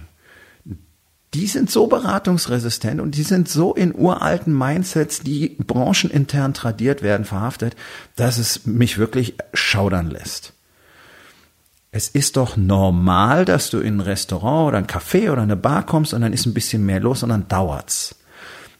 Die 1.35 1.47
sind 1.47 1.71
so 1.71 1.87
beratungsresistent 1.87 3.01
und 3.01 3.17
die 3.17 3.23
sind 3.23 3.49
so 3.49 3.75
in 3.75 3.95
uralten 3.95 4.57
Mindsets, 4.57 5.21
die 5.21 5.57
branchenintern 5.59 6.55
tradiert 6.55 7.03
werden, 7.03 7.27
verhaftet, 7.27 7.77
dass 8.15 8.39
es 8.39 8.65
mich 8.65 8.97
wirklich 8.97 9.35
schaudern 9.53 10.09
lässt. 10.09 10.55
Es 11.91 12.09
ist 12.09 12.37
doch 12.37 12.57
normal, 12.57 13.45
dass 13.45 13.71
du 13.71 13.81
in 13.81 13.97
ein 13.97 14.01
Restaurant 14.01 14.69
oder 14.69 14.79
ein 14.79 14.87
Café 14.87 15.31
oder 15.31 15.43
eine 15.43 15.57
Bar 15.57 15.85
kommst 15.85 16.15
und 16.15 16.21
dann 16.21 16.33
ist 16.33 16.47
ein 16.47 16.55
bisschen 16.55 16.85
mehr 16.85 17.01
los 17.01 17.23
und 17.23 17.31
dann 17.31 17.49
dauert's. 17.49 18.15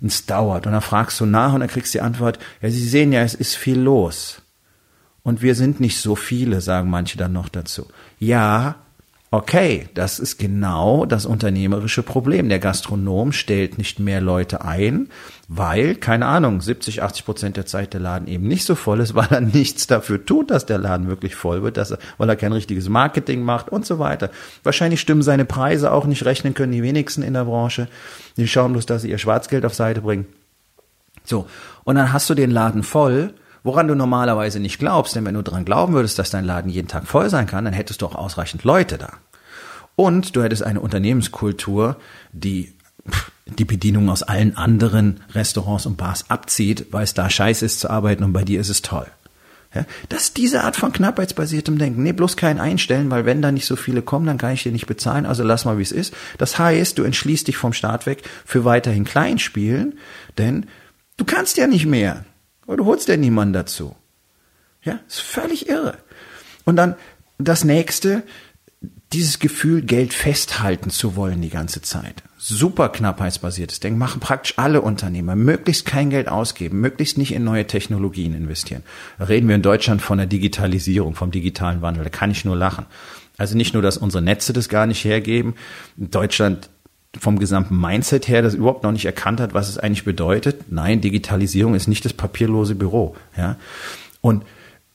Und 0.01 0.09
es 0.09 0.27
dauert 0.27 0.67
und 0.67 0.73
dann 0.73 0.83
fragst 0.83 1.19
du 1.21 1.27
nach 1.27 1.55
und 1.55 1.61
dann 1.61 1.69
kriegst 1.69 1.95
du 1.95 1.99
die 1.99 2.03
Antwort, 2.03 2.39
ja, 2.61 2.71
Sie 2.71 2.87
sehen 2.87 3.13
ja, 3.13 3.23
es 3.23 3.35
ist 3.35 3.57
viel 3.57 3.79
los. 3.79 4.43
Und 5.27 5.43
wir 5.43 5.57
sind 5.57 5.81
nicht 5.81 5.99
so 6.01 6.15
viele, 6.15 6.61
sagen 6.61 6.89
manche 6.89 7.19
dann 7.19 7.33
noch 7.33 7.49
dazu. 7.49 7.89
Ja, 8.21 8.77
okay, 9.33 9.89
das 9.95 10.21
ist 10.21 10.39
genau 10.39 11.05
das 11.05 11.27
unternehmerische 11.27 12.05
Problem. 12.05 12.49
Der 12.49 12.61
Gastronom 12.61 13.33
stellt 13.33 13.77
nicht 13.77 13.99
mehr 13.99 14.21
Leute 14.21 14.65
ein, 14.65 15.09
weil, 15.49 15.97
keine 15.97 16.27
Ahnung, 16.27 16.61
70, 16.61 17.03
80 17.03 17.25
Prozent 17.25 17.57
der 17.57 17.67
Zeit 17.67 17.93
der 17.93 17.99
Laden 17.99 18.29
eben 18.29 18.47
nicht 18.47 18.65
so 18.65 18.77
voll 18.77 19.01
ist, 19.01 19.15
weil 19.17 19.27
er 19.31 19.41
nichts 19.41 19.89
dafür 19.89 20.25
tut, 20.25 20.53
dass 20.53 20.65
der 20.65 20.79
Laden 20.79 21.09
wirklich 21.09 21.35
voll 21.35 21.65
wird, 21.65 21.77
dass 21.77 21.91
er, 21.91 21.99
weil 22.19 22.29
er 22.29 22.37
kein 22.37 22.53
richtiges 22.53 22.89
Marketing 22.89 23.43
macht 23.43 23.69
und 23.69 23.85
so 23.85 23.99
weiter. 23.99 24.31
Wahrscheinlich 24.63 25.01
stimmen 25.01 25.23
seine 25.23 25.45
Preise 25.45 25.91
auch 25.91 26.07
nicht, 26.07 26.25
rechnen 26.25 26.55
können 26.55 26.71
die 26.71 26.85
wenigsten 26.85 27.23
in 27.23 27.35
der 27.35 27.47
Branche. 27.47 27.89
Die 28.37 28.47
schauen 28.47 28.75
bloß, 28.75 28.87
dass 28.87 29.03
sie 29.03 29.11
ihr 29.11 29.19
Schwarzgeld 29.19 29.65
auf 29.65 29.75
Seite 29.75 30.03
bringen. 30.03 30.27
So. 31.25 31.49
Und 31.83 31.97
dann 31.97 32.13
hast 32.13 32.31
du 32.31 32.35
den 32.35 32.53
Laden 32.53 32.85
voll 32.85 33.35
woran 33.67 33.89
du 33.89 33.95
normalerweise 33.95 34.61
nicht 34.61 34.79
glaubst, 34.79 35.15
denn 35.17 35.25
wenn 35.25 35.35
du 35.35 35.43
dran 35.43 35.65
glauben 35.65 35.93
würdest, 35.93 36.19
dass 36.19 36.31
dein 36.31 36.45
Laden 36.45 36.71
jeden 36.71 36.89
Tag 36.89 37.07
voll 37.07 37.29
sein 37.29 37.47
kann, 37.47 37.65
dann 37.65 37.75
hättest 37.75 38.01
du 38.01 38.07
auch 38.07 38.15
ausreichend 38.15 38.65
Leute 38.65 38.97
da. 38.97 39.13
Und 39.97 40.37
du 40.37 40.43
hättest 40.43 40.63
eine 40.63 40.81
Unternehmenskultur, 40.81 41.97
die 42.33 42.73
die 43.47 43.65
Bedienung 43.65 44.09
aus 44.09 44.23
allen 44.23 44.57
anderen 44.57 45.21
Restaurants 45.33 45.87
und 45.87 45.97
Bars 45.97 46.31
abzieht, 46.31 46.87
weil 46.91 47.05
es 47.05 47.15
da 47.15 47.31
scheiße 47.31 47.65
ist 47.65 47.81
zu 47.81 47.91
arbeiten 47.91 48.25
und 48.25 48.33
bei 48.33 48.45
dir 48.45 48.61
ist 48.61 48.69
es 48.69 48.83
toll. 48.83 49.07
Ja, 49.75 49.85
das 50.09 50.25
ist 50.25 50.37
diese 50.37 50.65
Art 50.65 50.77
von 50.77 50.93
knappheitsbasiertem 50.93 51.79
Denken. 51.79 52.03
Nee, 52.03 52.13
bloß 52.13 52.37
keinen 52.37 52.61
einstellen, 52.61 53.11
weil 53.11 53.27
wenn 53.27 53.43
da 53.43 53.53
nicht 53.53 53.67
so 53.67 53.77
viele 53.77 54.03
kommen, 54.03 54.27
dann 54.27 54.39
kann 54.39 54.55
ich 54.55 54.63
dir 54.63 54.73
nicht 54.73 54.87
bezahlen, 54.87 55.27
also 55.27 55.43
lass 55.43 55.65
mal, 55.65 55.79
wie 55.79 55.83
es 55.83 55.93
ist. 55.93 56.15
Das 56.39 56.59
heißt, 56.59 56.99
du 56.99 57.03
entschließt 57.03 57.47
dich 57.47 57.57
vom 57.57 57.73
Start 57.73 58.07
weg 58.07 58.23
für 58.45 58.65
weiterhin 58.65 59.05
Kleinspielen, 59.05 59.99
denn 60.39 60.67
du 61.17 61.25
kannst 61.25 61.57
ja 61.57 61.67
nicht 61.67 61.87
mehr. 61.87 62.25
Aber 62.67 62.77
du 62.77 62.85
holst 62.85 63.09
ja 63.09 63.17
niemanden 63.17 63.55
dazu. 63.55 63.95
Ja, 64.83 65.01
ist 65.07 65.21
völlig 65.21 65.69
irre. 65.69 65.99
Und 66.65 66.77
dann 66.77 66.95
das 67.39 67.65
nächste, 67.65 68.23
dieses 69.13 69.39
Gefühl, 69.39 69.83
Geld 69.83 70.13
festhalten 70.13 70.91
zu 70.91 71.17
wollen 71.17 71.41
die 71.41 71.51
ganze 71.51 71.83
Zeit. 71.83 72.23
Super 72.39 72.89
knappheitsbasiertes 72.91 73.81
Denken 73.81 73.99
machen 73.99 74.21
praktisch 74.21 74.55
alle 74.59 74.81
Unternehmer. 74.81 75.37
Möglichst 75.37 75.87
kein 75.87 76.11
Geld 76.11 76.29
ausgeben, 76.29 76.81
möglichst 76.81 77.19
nicht 77.19 77.33
in 77.33 77.45
neue 77.45 77.67
Technologien 77.67 78.35
investieren. 78.35 78.83
Reden 79.19 79.49
wir 79.49 79.55
in 79.55 79.63
Deutschland 79.63 80.03
von 80.03 80.19
der 80.19 80.27
Digitalisierung, 80.27 81.15
vom 81.15 81.31
digitalen 81.31 81.83
Wandel. 81.83 82.05
Da 82.05 82.11
kann 82.11 82.31
ich 82.31 82.45
nur 82.45 82.57
lachen. 82.57 82.87
Also 83.39 83.57
nicht 83.57 83.75
nur, 83.75 83.83
dass 83.83 83.97
unsere 83.97 84.23
Netze 84.23 84.53
das 84.53 84.69
gar 84.69 84.87
nicht 84.87 85.05
hergeben. 85.05 85.55
Deutschland 85.97 86.69
vom 87.21 87.39
gesamten 87.39 87.79
Mindset 87.81 88.29
her 88.29 88.43
das 88.43 88.55
überhaupt 88.55 88.83
noch 88.83 88.93
nicht 88.93 89.07
erkannt 89.07 89.41
hat, 89.41 89.55
was 89.55 89.69
es 89.69 89.79
eigentlich 89.79 90.05
bedeutet. 90.05 90.71
Nein, 90.71 91.01
Digitalisierung 91.01 91.75
ist 91.75 91.89
nicht 91.89 92.05
das 92.05 92.13
papierlose 92.13 92.75
Büro. 92.75 93.17
Ja? 93.37 93.57
Und 94.21 94.45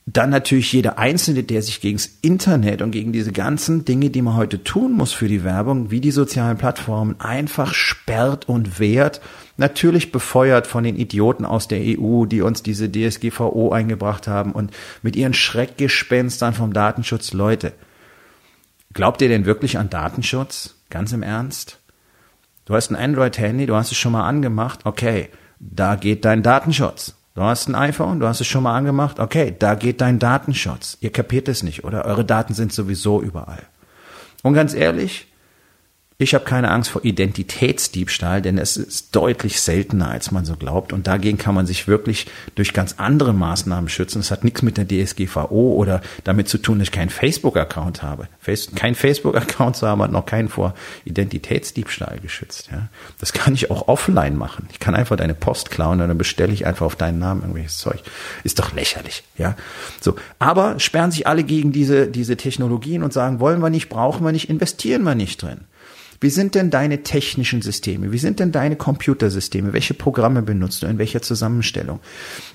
dann 0.04 0.30
natürlich 0.30 0.72
jeder 0.72 0.98
Einzelne, 0.98 1.44
der 1.44 1.62
sich 1.62 1.80
gegen 1.80 1.96
das 1.96 2.10
Internet 2.22 2.82
und 2.82 2.90
gegen 2.90 3.12
diese 3.12 3.30
ganzen 3.30 3.84
Dinge, 3.84 4.10
die 4.10 4.22
man 4.22 4.34
heute 4.34 4.64
tun 4.64 4.92
muss 4.92 5.12
für 5.12 5.28
die 5.28 5.44
Werbung, 5.44 5.92
wie 5.92 6.00
die 6.00 6.10
sozialen 6.10 6.58
Plattformen, 6.58 7.20
einfach 7.20 7.72
sperrt 7.72 8.48
und 8.48 8.80
wehrt. 8.80 9.20
Natürlich 9.58 10.10
befeuert 10.10 10.66
von 10.66 10.82
den 10.82 10.96
Idioten 10.96 11.44
aus 11.44 11.68
der 11.68 11.80
EU, 11.80 12.24
die 12.26 12.42
uns 12.42 12.64
diese 12.64 12.90
DSGVO 12.90 13.70
eingebracht 13.70 14.26
haben 14.26 14.52
und 14.52 14.72
mit 15.02 15.14
ihren 15.14 15.34
Schreckgespenstern 15.34 16.52
vom 16.52 16.72
Datenschutz. 16.72 17.32
Leute, 17.32 17.72
glaubt 18.92 19.22
ihr 19.22 19.28
denn 19.28 19.44
wirklich 19.44 19.78
an 19.78 19.88
Datenschutz? 19.88 20.74
Ganz 20.90 21.12
im 21.12 21.22
Ernst? 21.22 21.78
Du 22.72 22.76
hast 22.76 22.90
ein 22.90 22.96
Android-Handy, 22.96 23.66
du 23.66 23.76
hast 23.76 23.92
es 23.92 23.98
schon 23.98 24.12
mal 24.12 24.26
angemacht, 24.26 24.86
okay, 24.86 25.28
da 25.60 25.94
geht 25.94 26.24
dein 26.24 26.42
Datenschutz. 26.42 27.14
Du 27.34 27.42
hast 27.42 27.68
ein 27.68 27.74
iPhone, 27.74 28.18
du 28.18 28.26
hast 28.26 28.40
es 28.40 28.46
schon 28.46 28.62
mal 28.62 28.74
angemacht, 28.74 29.20
okay, 29.20 29.54
da 29.58 29.74
geht 29.74 30.00
dein 30.00 30.18
Datenschutz. 30.18 30.96
Ihr 31.02 31.12
kapiert 31.12 31.48
es 31.48 31.62
nicht, 31.62 31.84
oder? 31.84 32.06
Eure 32.06 32.24
Daten 32.24 32.54
sind 32.54 32.72
sowieso 32.72 33.20
überall. 33.20 33.62
Und 34.42 34.54
ganz 34.54 34.72
ehrlich, 34.72 35.30
Ich 36.22 36.34
habe 36.34 36.44
keine 36.44 36.70
Angst 36.70 36.90
vor 36.90 37.04
Identitätsdiebstahl, 37.04 38.42
denn 38.42 38.56
es 38.56 38.76
ist 38.76 39.16
deutlich 39.16 39.60
seltener, 39.60 40.08
als 40.08 40.30
man 40.30 40.44
so 40.44 40.54
glaubt. 40.54 40.92
Und 40.92 41.08
dagegen 41.08 41.36
kann 41.36 41.54
man 41.54 41.66
sich 41.66 41.88
wirklich 41.88 42.26
durch 42.54 42.72
ganz 42.72 42.94
andere 42.98 43.32
Maßnahmen 43.34 43.88
schützen. 43.88 44.20
Es 44.20 44.30
hat 44.30 44.44
nichts 44.44 44.62
mit 44.62 44.76
der 44.76 44.86
DSGVO 44.86 45.74
oder 45.74 46.00
damit 46.22 46.48
zu 46.48 46.58
tun, 46.58 46.78
dass 46.78 46.88
ich 46.88 46.92
keinen 46.92 47.10
Facebook-Account 47.10 48.04
habe. 48.04 48.28
Kein 48.76 48.94
Facebook-Account 48.94 49.76
zu 49.76 49.88
haben 49.88 50.00
hat 50.00 50.12
noch 50.12 50.24
keinen 50.24 50.48
vor 50.48 50.74
Identitätsdiebstahl 51.04 52.20
geschützt. 52.20 52.68
Ja? 52.70 52.88
Das 53.18 53.32
kann 53.32 53.54
ich 53.54 53.72
auch 53.72 53.88
offline 53.88 54.36
machen. 54.36 54.68
Ich 54.70 54.78
kann 54.78 54.94
einfach 54.94 55.16
deine 55.16 55.34
Post 55.34 55.70
klauen 55.70 56.00
und 56.00 56.06
dann 56.06 56.18
bestelle 56.18 56.52
ich 56.52 56.66
einfach 56.66 56.86
auf 56.86 56.94
deinen 56.94 57.18
Namen 57.18 57.40
irgendwelches 57.40 57.78
Zeug. 57.78 58.00
Ist 58.44 58.60
doch 58.60 58.72
lächerlich. 58.72 59.24
Ja, 59.38 59.56
so. 60.00 60.14
Aber 60.38 60.78
sperren 60.78 61.10
sich 61.10 61.26
alle 61.26 61.42
gegen 61.42 61.72
diese, 61.72 62.06
diese 62.06 62.36
Technologien 62.36 63.02
und 63.02 63.12
sagen, 63.12 63.40
wollen 63.40 63.60
wir 63.60 63.70
nicht, 63.70 63.88
brauchen 63.88 64.24
wir 64.24 64.30
nicht, 64.30 64.48
investieren 64.48 65.02
wir 65.02 65.16
nicht 65.16 65.42
drin. 65.42 65.62
Wie 66.22 66.30
sind 66.30 66.54
denn 66.54 66.70
deine 66.70 67.02
technischen 67.02 67.62
Systeme? 67.62 68.12
Wie 68.12 68.18
sind 68.18 68.38
denn 68.38 68.52
deine 68.52 68.76
Computersysteme? 68.76 69.72
Welche 69.72 69.92
Programme 69.92 70.42
benutzt 70.42 70.82
du? 70.82 70.86
In 70.86 70.98
welcher 70.98 71.20
Zusammenstellung? 71.20 71.98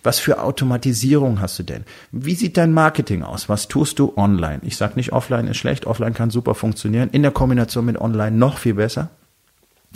Was 0.04 0.20
für 0.20 0.42
Automatisierung 0.42 1.42
hast 1.42 1.60
du 1.60 1.64
denn? 1.64 1.84
Wie 2.14 2.36
sieht 2.36 2.56
dein 2.56 2.72
Marketing 2.72 3.24
aus? 3.24 3.50
Was 3.50 3.68
tust 3.68 4.00
du 4.00 4.14
online? 4.16 4.62
Ich 4.64 4.78
sage 4.78 4.94
nicht, 4.96 5.12
offline 5.12 5.48
ist 5.48 5.58
schlecht, 5.58 5.86
offline 5.86 6.14
kann 6.14 6.30
super 6.30 6.56
funktionieren. 6.56 7.10
In 7.12 7.24
der 7.24 7.32
Kombination 7.32 7.84
mit 7.84 8.00
online 8.00 8.38
noch 8.38 8.58
viel 8.58 8.76
besser. 8.76 9.10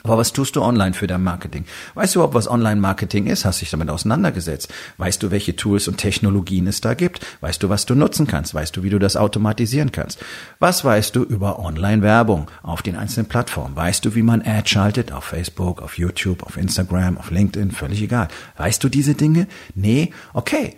Aber 0.03 0.17
was 0.17 0.33
tust 0.33 0.55
du 0.55 0.63
online 0.63 0.93
für 0.93 1.05
dein 1.05 1.21
Marketing? 1.21 1.65
Weißt 1.93 2.15
du 2.15 2.19
überhaupt, 2.19 2.33
was 2.33 2.49
Online-Marketing 2.49 3.27
ist? 3.27 3.45
Hast 3.45 3.61
dich 3.61 3.69
damit 3.69 3.89
auseinandergesetzt? 3.89 4.73
Weißt 4.97 5.21
du, 5.21 5.29
welche 5.29 5.55
Tools 5.55 5.87
und 5.87 5.97
Technologien 5.97 6.65
es 6.65 6.81
da 6.81 6.95
gibt? 6.95 7.25
Weißt 7.41 7.61
du, 7.61 7.69
was 7.69 7.85
du 7.85 7.93
nutzen 7.93 8.25
kannst? 8.25 8.55
Weißt 8.55 8.75
du, 8.75 8.83
wie 8.83 8.89
du 8.89 8.97
das 8.97 9.15
automatisieren 9.15 9.91
kannst? 9.91 10.19
Was 10.59 10.83
weißt 10.83 11.15
du 11.15 11.23
über 11.23 11.59
Online-Werbung 11.59 12.49
auf 12.63 12.81
den 12.81 12.95
einzelnen 12.95 13.27
Plattformen? 13.27 13.75
Weißt 13.75 14.03
du, 14.03 14.15
wie 14.15 14.23
man 14.23 14.41
Ad 14.41 14.67
schaltet 14.67 15.11
auf 15.11 15.25
Facebook, 15.25 15.81
auf 15.83 15.97
YouTube, 15.99 16.43
auf 16.43 16.57
Instagram, 16.57 17.17
auf 17.17 17.29
LinkedIn? 17.29 17.71
Völlig 17.71 18.01
egal. 18.01 18.27
Weißt 18.57 18.83
du 18.83 18.89
diese 18.89 19.13
Dinge? 19.13 19.47
Nee? 19.75 20.13
Okay. 20.33 20.77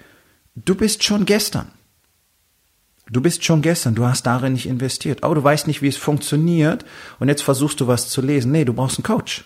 Du 0.56 0.76
bist 0.76 1.04
schon 1.04 1.26
gestern. 1.26 1.68
Du 3.12 3.22
bist 3.22 3.44
schon 3.44 3.62
gestern, 3.62 3.96
du 3.96 4.06
hast 4.06 4.26
darin 4.26 4.54
nicht 4.54 4.66
investiert. 4.66 5.24
Oh, 5.24 5.34
du 5.34 5.44
weißt 5.44 5.68
nicht, 5.68 5.82
wie 5.82 5.90
es 5.90 5.98
funktioniert 5.98 6.86
und 7.20 7.28
jetzt 7.28 7.44
versuchst 7.44 7.82
du 7.82 7.88
was 7.88 8.10
zu 8.10 8.22
lesen. 8.22 8.52
Nee, 8.52 8.66
du 8.66 8.74
brauchst 8.74 8.98
einen 8.98 9.04
Coach. 9.04 9.44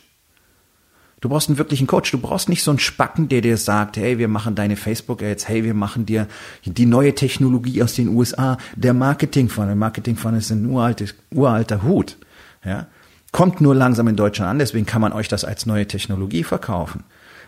Du 1.19 1.29
brauchst 1.29 1.49
einen 1.49 1.57
wirklichen 1.57 1.87
Coach. 1.87 2.11
Du 2.11 2.19
brauchst 2.19 2.47
nicht 2.47 2.63
so 2.63 2.69
einen 2.69 2.79
Spacken, 2.79 3.27
der 3.27 3.41
dir 3.41 3.57
sagt, 3.57 3.97
hey, 3.97 4.19
wir 4.19 4.27
machen 4.27 4.53
deine 4.53 4.75
Facebook-Ads, 4.75 5.47
hey, 5.47 5.63
wir 5.63 5.73
machen 5.73 6.05
dir 6.05 6.27
die 6.65 6.85
neue 6.85 7.15
Technologie 7.15 7.81
aus 7.81 7.95
den 7.95 8.09
USA, 8.09 8.57
der 8.75 8.93
Marketing-Funnel. 8.93 9.75
Marketing-Funnel 9.75 10.39
ist 10.39 10.51
ein 10.51 10.67
uraltes, 10.67 11.15
uralter 11.31 11.81
Hut. 11.81 12.17
Ja? 12.63 12.85
Kommt 13.31 13.61
nur 13.61 13.73
langsam 13.73 14.07
in 14.07 14.15
Deutschland 14.15 14.51
an, 14.51 14.59
deswegen 14.59 14.85
kann 14.85 15.01
man 15.01 15.11
euch 15.11 15.27
das 15.27 15.43
als 15.43 15.65
neue 15.65 15.87
Technologie 15.87 16.43
verkaufen. 16.43 17.03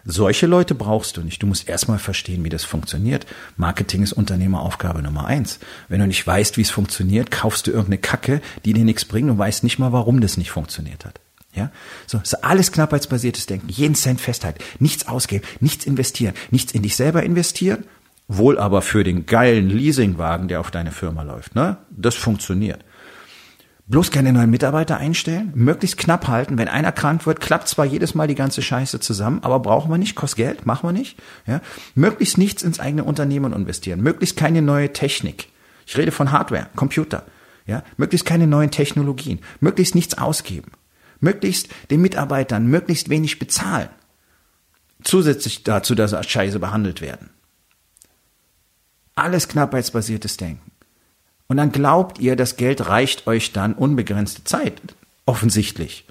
Solche 0.06 0.48
Leute 0.48 0.75
brauchst 0.75 1.18
du 1.18 1.22
nicht. 1.22 1.41
Du 1.41 1.48
musst 1.48 1.68
erstmal 1.68 2.00
verstehen, 2.00 2.44
wie 2.44 2.50
das 2.50 2.63
funktioniert. 2.63 3.25
Marketing 3.58 4.03
ist 4.03 4.13
Unternehmeraufgabe 4.13 5.01
Nummer 5.01 5.25
eins. 5.25 5.60
Wenn 5.88 6.00
du 6.00 6.08
nicht 6.08 6.25
weißt, 6.25 6.58
wie 6.58 6.62
es 6.62 6.70
funktioniert, 6.70 7.32
kaufst 7.32 7.68
du 7.68 7.72
irgendeine 7.72 8.00
Kacke, 8.00 8.41
die 8.65 8.74
dir 8.74 8.86
nichts 8.86 9.06
bringt 9.06 9.29
und 9.29 9.38
weißt 9.38 9.63
nicht 9.63 9.79
mal, 9.79 9.91
warum 9.91 10.22
das 10.22 10.38
nicht 10.38 10.51
funktioniert 10.51 11.06
hat. 11.06 11.20
Ja, 11.53 11.72
so 12.06 12.20
ist 12.20 12.44
alles 12.44 12.72
knappheitsbasiertes 12.72 13.48
Denken. 13.48 13.70
Jeden 13.70 13.96
Cent 13.96 14.22
festhalten, 14.22 14.63
nichts 14.79 15.08
ausgeben, 15.08 15.46
nichts 15.60 15.86
investieren, 15.86 16.36
nichts 16.51 16.74
in 16.74 16.84
dich 16.84 16.96
selber 16.96 17.24
investieren, 17.24 17.86
wohl 18.27 18.60
aber 18.60 18.84
für 18.84 19.03
den 19.03 19.25
geilen 19.25 19.70
Leasingwagen, 19.70 20.48
der 20.48 20.60
auf 20.60 20.70
deine 20.70 20.91
Firma 20.91 21.24
läuft. 21.24 21.56
Ne, 21.56 21.77
das 21.89 22.15
funktioniert. 22.15 22.86
Bloß 23.89 24.12
keine 24.12 24.31
neuen 24.31 24.51
Mitarbeiter 24.51 24.98
einstellen, 24.98 25.51
möglichst 25.55 25.98
knapp 25.98 26.27
halten. 26.27 26.60
Wenn 26.60 26.67
einer 26.67 26.91
krank 26.91 27.25
wird, 27.25 27.41
klappt 27.41 27.67
zwar 27.67 27.86
jedes 27.86 28.13
Mal 28.13 28.27
die 28.27 28.36
ganze 28.36 28.62
Scheiße 28.62 29.00
zusammen, 29.00 29.39
aber 29.41 29.60
brauchen 29.60 29.89
wir 29.89 29.98
nicht, 29.98 30.15
kostet 30.15 30.38
Geld, 30.38 30.65
machen 30.67 30.88
wir 30.88 30.93
nicht. 30.93 31.17
Ja? 31.48 31.60
Möglichst 31.96 32.38
nichts 32.38 32.62
ins 32.62 32.79
eigene 32.79 33.03
Unternehmen 33.03 33.51
investieren, 33.51 34.01
möglichst 34.01 34.38
keine 34.38 34.62
neue 34.62 34.93
Technik. 34.93 35.48
Ich 35.88 35.98
rede 35.98 36.12
von 36.12 36.31
Hardware, 36.31 36.67
Computer. 36.75 37.25
Ja? 37.65 37.84
Möglichst 37.98 38.27
keine 38.27 38.46
neuen 38.46 38.69
Technologien, 38.69 39.39
möglichst 39.60 39.96
nichts 39.96 40.15
ausgeben, 40.19 40.72
möglichst 41.19 41.69
den 41.89 42.01
Mitarbeitern 42.01 42.67
möglichst 42.67 43.10
wenig 43.10 43.39
bezahlen. 43.39 43.89
Zusätzlich 45.03 45.63
dazu, 45.63 45.96
dass 45.96 46.11
sie 46.11 46.18
als 46.18 46.29
Scheiße 46.29 46.59
behandelt 46.59 47.01
werden. 47.01 47.31
Alles 49.16 49.48
knappheitsbasiertes 49.48 50.37
Denken. 50.37 50.72
Und 51.50 51.57
dann 51.57 51.72
glaubt 51.72 52.20
ihr, 52.20 52.35
das 52.35 52.57
Geld 52.57 52.88
reicht 52.88 53.25
euch 53.25 53.51
dann 53.51 53.74
unbegrenzte 53.74 54.44
Zeit. 54.44 54.79
Offensichtlich. 55.25 56.05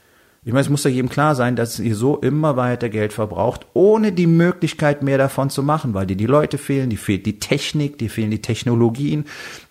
Ich 0.45 0.53
meine, 0.53 0.63
es 0.63 0.69
muss 0.69 0.85
ja 0.85 0.91
jedem 0.91 1.09
klar 1.09 1.35
sein, 1.35 1.57
dass 1.57 1.79
ihr 1.79 1.95
so 1.95 2.17
immer 2.17 2.57
weiter 2.57 2.89
Geld 2.89 3.13
verbraucht, 3.13 3.67
ohne 3.75 4.13
die 4.13 4.27
Möglichkeit 4.27 5.03
mehr 5.03 5.19
davon 5.19 5.51
zu 5.51 5.63
machen, 5.63 5.95
weil 5.95 6.07
dir 6.07 6.17
die 6.17 6.27
Leute 6.27 6.59
fehlen, 6.59 6.91
die 6.91 6.97
fehlt 6.97 7.27
die 7.27 7.39
Technik, 7.39 7.99
die 7.99 8.09
fehlen 8.09 8.31
die 8.31 8.43
Technologien, 8.43 9.27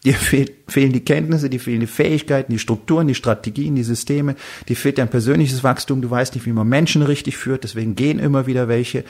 dir 0.05 0.13
fehlt, 0.13 0.53
fehlen 0.67 0.93
die 0.93 1.03
Kenntnisse, 1.03 1.49
die 1.49 1.59
fehlen 1.59 1.79
die 1.79 1.87
Fähigkeiten, 1.87 2.51
die 2.51 2.59
Strukturen, 2.59 3.07
die 3.07 3.15
Strategien, 3.15 3.75
die 3.75 3.83
Systeme, 3.83 4.35
die 4.67 4.75
fehlt 4.75 4.99
dein 4.99 5.09
persönliches 5.09 5.63
Wachstum, 5.63 6.01
du 6.01 6.09
weißt 6.09 6.35
nicht, 6.35 6.45
wie 6.45 6.53
man 6.53 6.67
Menschen 6.67 7.01
richtig 7.01 7.37
führt, 7.37 7.63
deswegen 7.63 7.95
gehen 7.95 8.19
immer 8.19 8.45
wieder 8.45 8.67
welche 8.67 9.03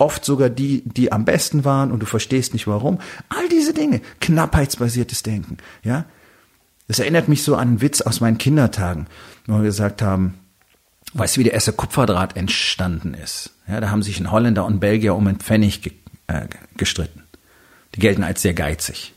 oft 0.00 0.24
sogar 0.24 0.48
die, 0.48 0.82
die 0.84 1.12
am 1.12 1.24
besten 1.24 1.64
waren 1.64 1.92
und 1.92 2.00
du 2.00 2.06
verstehst 2.06 2.52
nicht 2.52 2.66
warum. 2.66 2.98
All 3.28 3.48
diese 3.48 3.74
Dinge, 3.74 4.00
knappheitsbasiertes 4.20 5.22
Denken, 5.22 5.58
ja. 5.82 6.06
Das 6.88 6.98
erinnert 6.98 7.28
mich 7.28 7.44
so 7.44 7.54
an 7.54 7.68
einen 7.68 7.80
Witz 7.82 8.00
aus 8.00 8.20
meinen 8.20 8.38
Kindertagen, 8.38 9.06
wo 9.46 9.58
wir 9.58 9.62
gesagt 9.62 10.02
haben, 10.02 10.34
weißt 11.14 11.36
du, 11.36 11.40
wie 11.40 11.44
der 11.44 11.52
erste 11.52 11.72
Kupferdraht 11.72 12.36
entstanden 12.36 13.14
ist? 13.14 13.50
Ja, 13.68 13.80
da 13.80 13.90
haben 13.90 14.02
sich 14.02 14.18
ein 14.18 14.32
Holländer 14.32 14.64
und 14.64 14.80
Belgier 14.80 15.14
um 15.14 15.26
einen 15.26 15.38
Pfennig 15.38 15.82
ge 15.82 15.92
äh, 16.26 16.46
gestritten. 16.76 17.22
Die 17.94 18.00
gelten 18.00 18.24
als 18.24 18.42
sehr 18.42 18.54
geizig. 18.54 19.12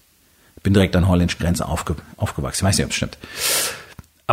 Bin 0.62 0.74
direkt 0.74 0.96
an 0.96 1.08
holländische 1.08 1.40
Grenze 1.40 1.68
aufge 1.68 1.96
aufgewachsen. 2.18 2.64
Ich 2.64 2.70
weiß 2.70 2.78
nicht, 2.78 2.86
ob 2.86 2.92
es 2.92 2.98
stimmt. 2.98 3.18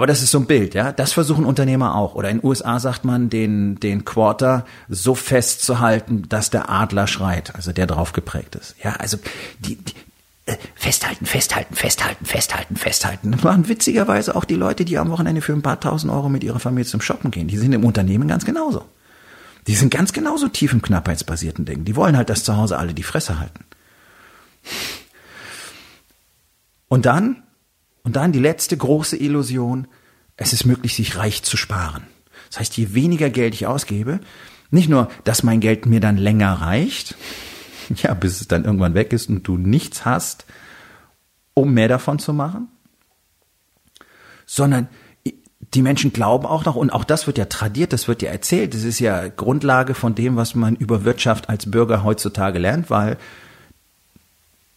Aber 0.01 0.07
das 0.07 0.23
ist 0.23 0.31
so 0.31 0.39
ein 0.39 0.47
Bild, 0.47 0.73
ja. 0.73 0.93
Das 0.93 1.13
versuchen 1.13 1.45
Unternehmer 1.45 1.95
auch. 1.95 2.15
Oder 2.15 2.31
in 2.31 2.39
den 2.39 2.49
USA 2.49 2.81
sagt 2.81 3.05
man, 3.05 3.29
den, 3.29 3.79
den 3.81 4.07
Quarter 4.07 4.65
so 4.89 5.15
festzuhalten, 5.15 6.27
dass 6.27 6.49
der 6.49 6.71
Adler 6.71 7.07
schreit, 7.07 7.55
also 7.55 7.71
der 7.71 7.87
drauf 7.87 8.15
geprägt 8.15 8.55
ist. 8.55 8.77
Ja, 8.83 8.93
also 8.93 9.19
die, 9.59 9.77
die 9.77 9.93
äh, 10.47 10.57
festhalten, 10.75 11.27
festhalten, 11.27 11.75
festhalten, 11.75 12.25
festhalten, 12.25 12.77
festhalten. 12.77 13.33
Das 13.33 13.43
machen 13.43 13.69
witzigerweise 13.69 14.35
auch 14.37 14.47
die 14.47 14.55
Leute, 14.55 14.87
die 14.87 14.97
am 14.97 15.11
Wochenende 15.11 15.43
für 15.43 15.53
ein 15.53 15.61
paar 15.61 15.79
tausend 15.79 16.11
Euro 16.11 16.31
mit 16.31 16.45
ihrer 16.45 16.61
Familie 16.61 16.89
zum 16.89 17.03
Shoppen 17.03 17.31
gehen. 17.31 17.49
Die 17.49 17.59
sind 17.59 17.75
im 17.75 17.85
Unternehmen 17.85 18.27
ganz 18.27 18.47
genauso. 18.47 18.87
Die 19.67 19.75
sind 19.75 19.91
ganz 19.91 20.15
genauso 20.15 20.49
tief 20.49 20.73
im 20.73 20.81
knappheitsbasierten 20.81 21.67
Denken. 21.67 21.85
Die 21.85 21.95
wollen 21.95 22.17
halt, 22.17 22.31
dass 22.31 22.43
zu 22.43 22.57
Hause 22.57 22.79
alle 22.79 22.95
die 22.95 23.03
Fresse 23.03 23.39
halten. 23.39 23.67
Und 26.89 27.05
dann 27.05 27.43
und 28.03 28.17
dann 28.17 28.33
die 28.33 28.39
letzte 28.39 28.77
große 28.77 29.17
Illusion, 29.17 29.87
es 30.37 30.53
ist 30.53 30.65
möglich, 30.65 30.95
sich 30.95 31.17
reich 31.17 31.43
zu 31.43 31.57
sparen. 31.57 32.05
Das 32.49 32.61
heißt, 32.61 32.77
je 32.77 32.95
weniger 32.95 33.31
Geld 33.31 33.55
ich 33.55 33.67
ausgebe, 33.67 34.21
nicht 34.71 34.89
nur, 34.89 35.11
dass 35.25 35.43
mein 35.43 35.61
Geld 35.61 35.87
mir 35.87 36.01
dann 36.01 36.17
länger 36.17 36.55
reicht, 36.55 37.15
ja, 37.97 38.15
bis 38.15 38.41
es 38.41 38.49
dann 38.49 38.65
irgendwann 38.65 38.95
weg 38.95 39.13
ist 39.13 39.29
und 39.29 39.47
du 39.47 39.57
nichts 39.57 40.05
hast, 40.05 40.47
um 41.55 41.75
mehr 41.75 41.89
davon 41.89 42.19
zu 42.19 42.33
machen, 42.33 42.69
sondern 44.47 44.89
die 45.75 45.83
Menschen 45.83 46.13
glauben 46.13 46.47
auch 46.47 46.65
noch, 46.65 46.75
und 46.75 46.91
auch 46.91 47.05
das 47.05 47.27
wird 47.27 47.39
ja 47.39 47.45
tradiert, 47.45 47.93
das 47.93 48.09
wird 48.09 48.23
ja 48.23 48.31
erzählt, 48.31 48.75
das 48.75 48.83
ist 48.83 48.99
ja 48.99 49.29
Grundlage 49.29 49.95
von 49.95 50.15
dem, 50.15 50.37
was 50.37 50.55
man 50.55 50.75
über 50.75 51.05
Wirtschaft 51.05 51.49
als 51.49 51.71
Bürger 51.71 52.03
heutzutage 52.03 52.59
lernt, 52.59 52.91
weil 52.91 53.19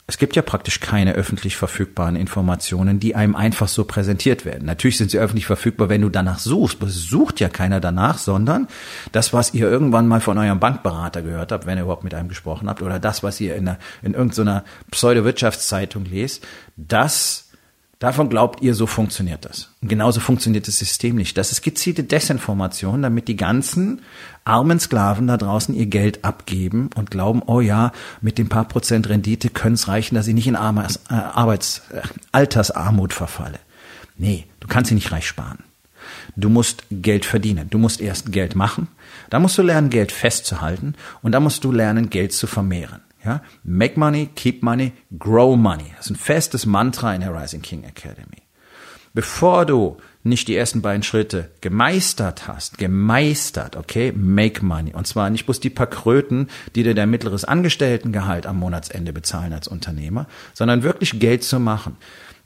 es 0.06 0.18
gibt 0.18 0.36
ja 0.36 0.42
praktisch 0.42 0.82
keine 0.82 1.14
öffentlich 1.14 1.56
verfügbaren 1.56 2.18
Informationen, 2.18 3.00
die 3.00 3.16
einem 3.16 3.38
einfach 3.38 3.70
so 3.70 3.86
präsentiert 3.86 4.44
werden. 4.44 4.66
Natürlich 4.66 4.98
sind 4.98 5.12
sie 5.12 5.18
öffentlich 5.18 5.46
verfügbar, 5.46 5.88
wenn 5.88 6.02
du 6.02 6.10
danach 6.10 6.40
suchst. 6.40 6.82
Aber 6.82 6.90
es 6.90 7.08
sucht 7.08 7.40
ja 7.40 7.48
keiner 7.48 7.80
danach, 7.80 8.18
sondern 8.18 8.68
das, 9.14 9.32
was 9.32 9.54
ihr 9.54 9.70
irgendwann 9.70 10.10
mal 10.10 10.20
von 10.20 10.38
eurem 10.38 10.60
Bankberater 10.60 11.22
gehört 11.22 11.54
habt, 11.54 11.66
wenn 11.66 11.78
ihr 11.78 11.84
überhaupt 11.84 12.04
mit 12.04 12.14
einem 12.14 12.28
gesprochen 12.28 12.68
habt, 12.68 12.82
oder 12.82 13.00
das, 13.00 13.24
was 13.24 13.40
ihr 13.40 13.56
in, 13.56 13.68
einer, 13.68 13.80
in 14.02 14.14
irgendeiner 14.14 14.66
Pseudo-Wirtschaftszeitung 14.92 16.04
lest, 16.04 16.46
das 16.76 17.43
Davon 18.04 18.28
glaubt 18.28 18.62
ihr, 18.62 18.76
so 18.76 18.86
funktioniert 18.86 19.46
das. 19.46 19.70
Und 19.82 19.88
genauso 19.88 20.20
funktioniert 20.20 20.68
das 20.68 20.78
System 20.78 21.16
nicht. 21.16 21.38
Das 21.38 21.54
ist 21.54 21.62
gezielte 21.62 22.04
Desinformation, 22.04 23.02
damit 23.02 23.30
die 23.30 23.38
ganzen 23.38 24.02
armen 24.44 24.78
Sklaven 24.78 25.28
da 25.28 25.38
draußen 25.38 25.74
ihr 25.74 25.86
Geld 25.86 26.26
abgeben 26.26 26.90
und 26.96 27.12
glauben, 27.12 27.42
oh 27.46 27.62
ja, 27.62 27.94
mit 28.20 28.38
dem 28.38 28.50
paar 28.50 28.68
Prozent 28.68 29.08
Rendite 29.08 29.50
können 29.50 29.76
es 29.76 29.88
reichen, 29.88 30.16
dass 30.16 30.28
ich 30.28 30.34
nicht 30.34 30.48
in 30.48 30.58
Arbeits, 30.58 31.00
äh, 31.10 31.14
Arbeits, 31.14 31.84
äh, 31.94 32.02
Altersarmut 32.34 33.14
verfalle. 33.14 33.60
Nee, 34.18 34.48
du 34.60 34.68
kannst 34.68 34.90
sie 34.90 34.96
nicht 34.96 35.14
reich 35.14 35.26
sparen. 35.26 35.60
Du 36.36 36.50
musst 36.50 36.84
Geld 36.92 37.24
verdienen. 37.24 37.70
Du 37.70 37.78
musst 37.78 38.02
erst 38.02 38.34
Geld 38.34 38.54
machen. 38.54 38.90
Da 39.30 39.40
musst 39.40 39.58
du 39.58 39.62
lernen, 39.62 39.90
Geld 39.90 40.12
festzuhalten. 40.12 40.96
Und 41.22 41.32
da 41.32 41.40
musst 41.40 41.64
du 41.64 41.72
lernen, 41.72 42.10
Geld 42.10 42.34
zu 42.34 42.48
vermehren. 42.48 43.00
Ja? 43.24 43.42
Make 43.64 44.00
money, 44.00 44.30
keep 44.36 44.64
money, 44.64 44.94
grow 45.18 45.58
money. 45.58 45.94
Das 45.98 46.08
ist 46.08 46.12
ein 46.12 46.16
festes 46.16 46.66
Mantra 46.66 47.14
in 47.14 47.22
der 47.22 47.34
Rising 47.34 47.62
King 47.62 47.84
Academy. 47.84 48.44
Bevor 49.14 49.66
du 49.66 49.98
nicht 50.24 50.48
die 50.48 50.56
ersten 50.56 50.82
beiden 50.82 51.04
Schritte 51.04 51.52
gemeistert 51.62 52.48
hast, 52.48 52.78
gemeistert, 52.78 53.76
okay, 53.76 54.12
make 54.16 54.66
money. 54.66 54.94
Und 54.94 55.06
zwar 55.06 55.30
nicht 55.30 55.46
bloß 55.46 55.60
die 55.60 55.70
paar 55.70 55.88
Kröten, 55.88 56.48
die 56.76 56.84
dir 56.84 56.96
dein 56.96 57.10
mittleres 57.10 57.46
Angestelltengehalt 57.46 58.48
am 58.48 58.58
Monatsende 58.58 59.14
bezahlen 59.14 59.54
als 59.54 59.68
Unternehmer, 59.68 60.28
sondern 60.54 60.82
wirklich 60.82 61.20
Geld 61.20 61.44
zu 61.44 61.60
machen. 61.60 61.98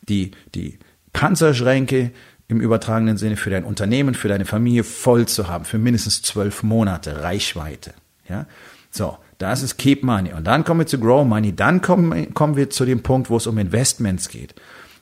Die, 0.09 0.31
die 0.55 0.79
Panzerschränke 1.13 2.11
im 2.47 2.59
übertragenen 2.59 3.17
Sinne 3.17 3.37
für 3.37 3.49
dein 3.49 3.63
Unternehmen, 3.63 4.15
für 4.15 4.27
deine 4.27 4.45
Familie 4.45 4.83
voll 4.83 5.27
zu 5.27 5.47
haben, 5.47 5.65
für 5.65 5.77
mindestens 5.77 6.21
zwölf 6.21 6.63
Monate 6.63 7.21
Reichweite. 7.21 7.93
Ja, 8.27 8.45
so. 8.91 9.17
Das 9.37 9.61
ist 9.61 9.77
Keep 9.77 10.03
Money. 10.03 10.33
Und 10.33 10.45
dann 10.45 10.63
kommen 10.63 10.81
wir 10.81 10.87
zu 10.87 10.99
Grow 10.99 11.25
Money. 11.25 11.55
Dann 11.55 11.81
kommen, 11.81 12.33
kommen 12.33 12.55
wir 12.55 12.69
zu 12.69 12.85
dem 12.85 13.03
Punkt, 13.03 13.29
wo 13.29 13.37
es 13.37 13.47
um 13.47 13.57
Investments 13.57 14.29
geht. 14.29 14.55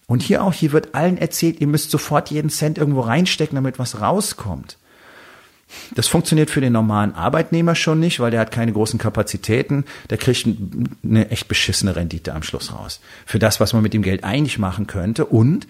Und 0.07 0.21
hier 0.21 0.43
auch, 0.43 0.53
hier 0.53 0.71
wird 0.71 0.93
allen 0.93 1.17
erzählt, 1.17 1.61
ihr 1.61 1.67
müsst 1.67 1.89
sofort 1.89 2.29
jeden 2.29 2.49
Cent 2.49 2.77
irgendwo 2.77 3.01
reinstecken, 3.01 3.55
damit 3.55 3.79
was 3.79 4.01
rauskommt. 4.01 4.77
Das 5.95 6.07
funktioniert 6.07 6.51
für 6.51 6.61
den 6.61 6.73
normalen 6.73 7.13
Arbeitnehmer 7.13 7.73
schon 7.73 7.99
nicht, 7.99 8.19
weil 8.19 8.29
der 8.29 8.39
hat 8.39 8.51
keine 8.51 8.71
großen 8.71 8.99
Kapazitäten. 8.99 9.85
Der 10.09 10.17
kriegt 10.17 10.47
eine 11.03 11.31
echt 11.31 11.47
beschissene 11.47 11.95
Rendite 11.95 12.35
am 12.35 12.43
Schluss 12.43 12.71
raus. 12.71 12.99
Für 13.25 13.39
das, 13.39 13.59
was 13.59 13.73
man 13.73 13.81
mit 13.81 13.93
dem 13.93 14.03
Geld 14.03 14.23
eigentlich 14.23 14.59
machen 14.59 14.85
könnte. 14.85 15.25
Und 15.25 15.65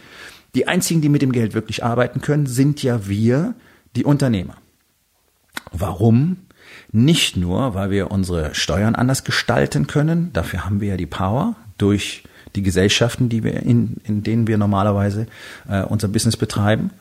die 0.54 0.67
einzigen, 0.67 1.01
die 1.01 1.10
mit 1.10 1.21
dem 1.21 1.32
Geld 1.32 1.54
wirklich 1.54 1.84
arbeiten 1.84 2.21
können, 2.21 2.45
sind 2.45 2.84
ja 2.84 3.08
wir, 3.08 3.56
die 3.95 4.04
Unternehmer. 4.04 4.58
Warum? 5.71 6.38
Nicht 6.97 7.36
nur, 7.36 7.73
weil 7.73 7.91
wir 7.91 8.10
unsere 8.10 8.55
Steuern 8.55 8.95
anders 8.95 9.25
gestalten 9.25 9.86
können. 9.86 10.31
Dafür 10.31 10.63
haben 10.63 10.79
wir 10.79 10.91
ja 10.91 10.95
die 10.95 11.05
Power 11.05 11.58
durch 11.77 12.23
die 12.55 12.63
Gesellschaften, 12.63 13.27
die 13.27 13.43
wir 13.43 13.63
in, 13.63 13.97
in 14.05 14.23
denen 14.23 14.47
wir 14.47 14.58
normalerweise 14.58 15.27
äh, 15.67 15.81
unser 15.81 16.08
Business 16.08 16.38
betreiben, 16.38 16.91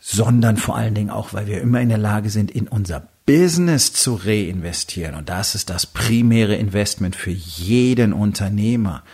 sondern 0.00 0.56
vor 0.56 0.76
allen 0.76 0.96
Dingen 0.96 1.10
auch, 1.10 1.32
weil 1.32 1.46
wir 1.46 1.60
immer 1.60 1.80
in 1.80 1.90
der 1.90 1.98
Lage 1.98 2.28
sind, 2.28 2.50
in 2.50 2.66
unser 2.66 3.06
Business 3.24 3.92
zu 3.92 4.14
reinvestieren. 4.16 5.14
Und 5.14 5.28
das 5.28 5.54
ist 5.54 5.70
das 5.70 5.86
primäre 5.86 6.56
Investment 6.56 7.14
für 7.14 7.30
jeden 7.30 8.12
Unternehmer 8.12 9.04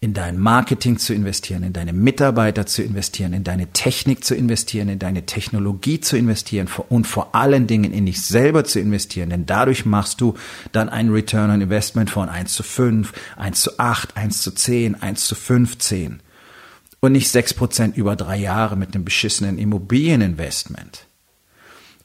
in 0.00 0.14
dein 0.14 0.38
Marketing 0.38 0.98
zu 0.98 1.12
investieren, 1.12 1.64
in 1.64 1.72
deine 1.72 1.92
Mitarbeiter 1.92 2.66
zu 2.66 2.82
investieren, 2.82 3.32
in 3.32 3.42
deine 3.42 3.72
Technik 3.72 4.24
zu 4.24 4.36
investieren, 4.36 4.88
in 4.88 5.00
deine 5.00 5.26
Technologie 5.26 6.00
zu 6.00 6.16
investieren 6.16 6.68
und 6.88 7.06
vor 7.06 7.34
allen 7.34 7.66
Dingen 7.66 7.92
in 7.92 8.06
dich 8.06 8.22
selber 8.22 8.62
zu 8.62 8.78
investieren. 8.78 9.30
Denn 9.30 9.44
dadurch 9.44 9.86
machst 9.86 10.20
du 10.20 10.34
dann 10.70 10.88
einen 10.88 11.10
Return 11.10 11.50
on 11.50 11.60
Investment 11.60 12.10
von 12.10 12.28
1 12.28 12.52
zu 12.52 12.62
5, 12.62 13.12
1 13.36 13.60
zu 13.60 13.78
8, 13.78 14.16
1 14.16 14.42
zu 14.42 14.52
10, 14.52 15.02
1 15.02 15.26
zu 15.26 15.34
15 15.34 16.20
und 17.00 17.12
nicht 17.12 17.28
6 17.28 17.54
Prozent 17.54 17.96
über 17.96 18.14
drei 18.14 18.36
Jahre 18.36 18.76
mit 18.76 18.94
einem 18.94 19.04
beschissenen 19.04 19.58
Immobilieninvestment 19.58 21.07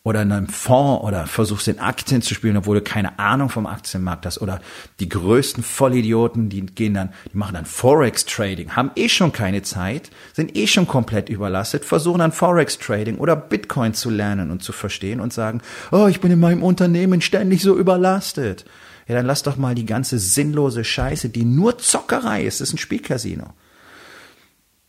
oder 0.06 0.22
in 0.22 0.34
einem 0.34 0.48
Fonds 0.48 1.02
oder 1.06 1.28
versuchst 1.28 1.70
in 1.70 1.80
Aktien 1.80 2.22
zu 2.22 2.34
spielen, 2.34 2.58
obwohl 2.58 2.80
du 2.80 2.84
keine 2.84 3.20
Ahnung 3.20 3.48
vom 3.48 3.66
Aktienmarkt 3.66 4.26
hast 4.26 4.42
oder 4.42 4.60
die 5.00 5.08
größten 5.08 5.64
Vollidioten, 5.64 6.50
die 6.50 6.66
gehen 6.66 6.94
dann, 6.94 7.14
die 7.32 7.38
machen 7.38 7.54
dann 7.54 7.66
Forex 7.66 8.26
Trading, 8.26 8.76
haben 8.76 8.92
eh 8.96 9.08
schon 9.08 9.32
keine 9.32 9.62
Zeit, 9.62 10.12
sind 10.34 10.58
eh 10.58 10.68
schon 10.68 10.88
komplett 10.88 11.30
überlastet, 11.30 11.86
versuchen 11.86 12.20
dann 12.20 12.34
Forex 12.34 12.78
Trading 12.80 13.18
oder 13.18 13.38
Bitcoin 13.38 13.94
zu 13.94 14.10
lernen 14.10 14.52
und 14.52 14.62
zu 14.62 14.74
verstehen 14.74 15.22
und 15.22 15.32
sagen, 15.32 15.62
oh, 15.94 16.08
ich 16.08 16.20
bin 16.20 16.32
in 16.32 16.40
meinem 16.42 16.64
Unternehmen 16.64 17.22
ständig 17.22 17.62
so 17.62 17.78
überlastet. 17.78 18.66
Ja, 19.08 19.16
dann 19.16 19.26
lass 19.26 19.44
doch 19.44 19.56
mal 19.56 19.74
die 19.74 19.86
ganze 19.86 20.20
sinnlose 20.20 20.84
Scheiße, 20.84 21.30
die 21.30 21.46
nur 21.46 21.78
Zockerei 21.78 22.44
ist, 22.44 22.60
das 22.60 22.70
ist 22.70 22.76
ein 22.76 22.78
Spielcasino. 22.78 23.54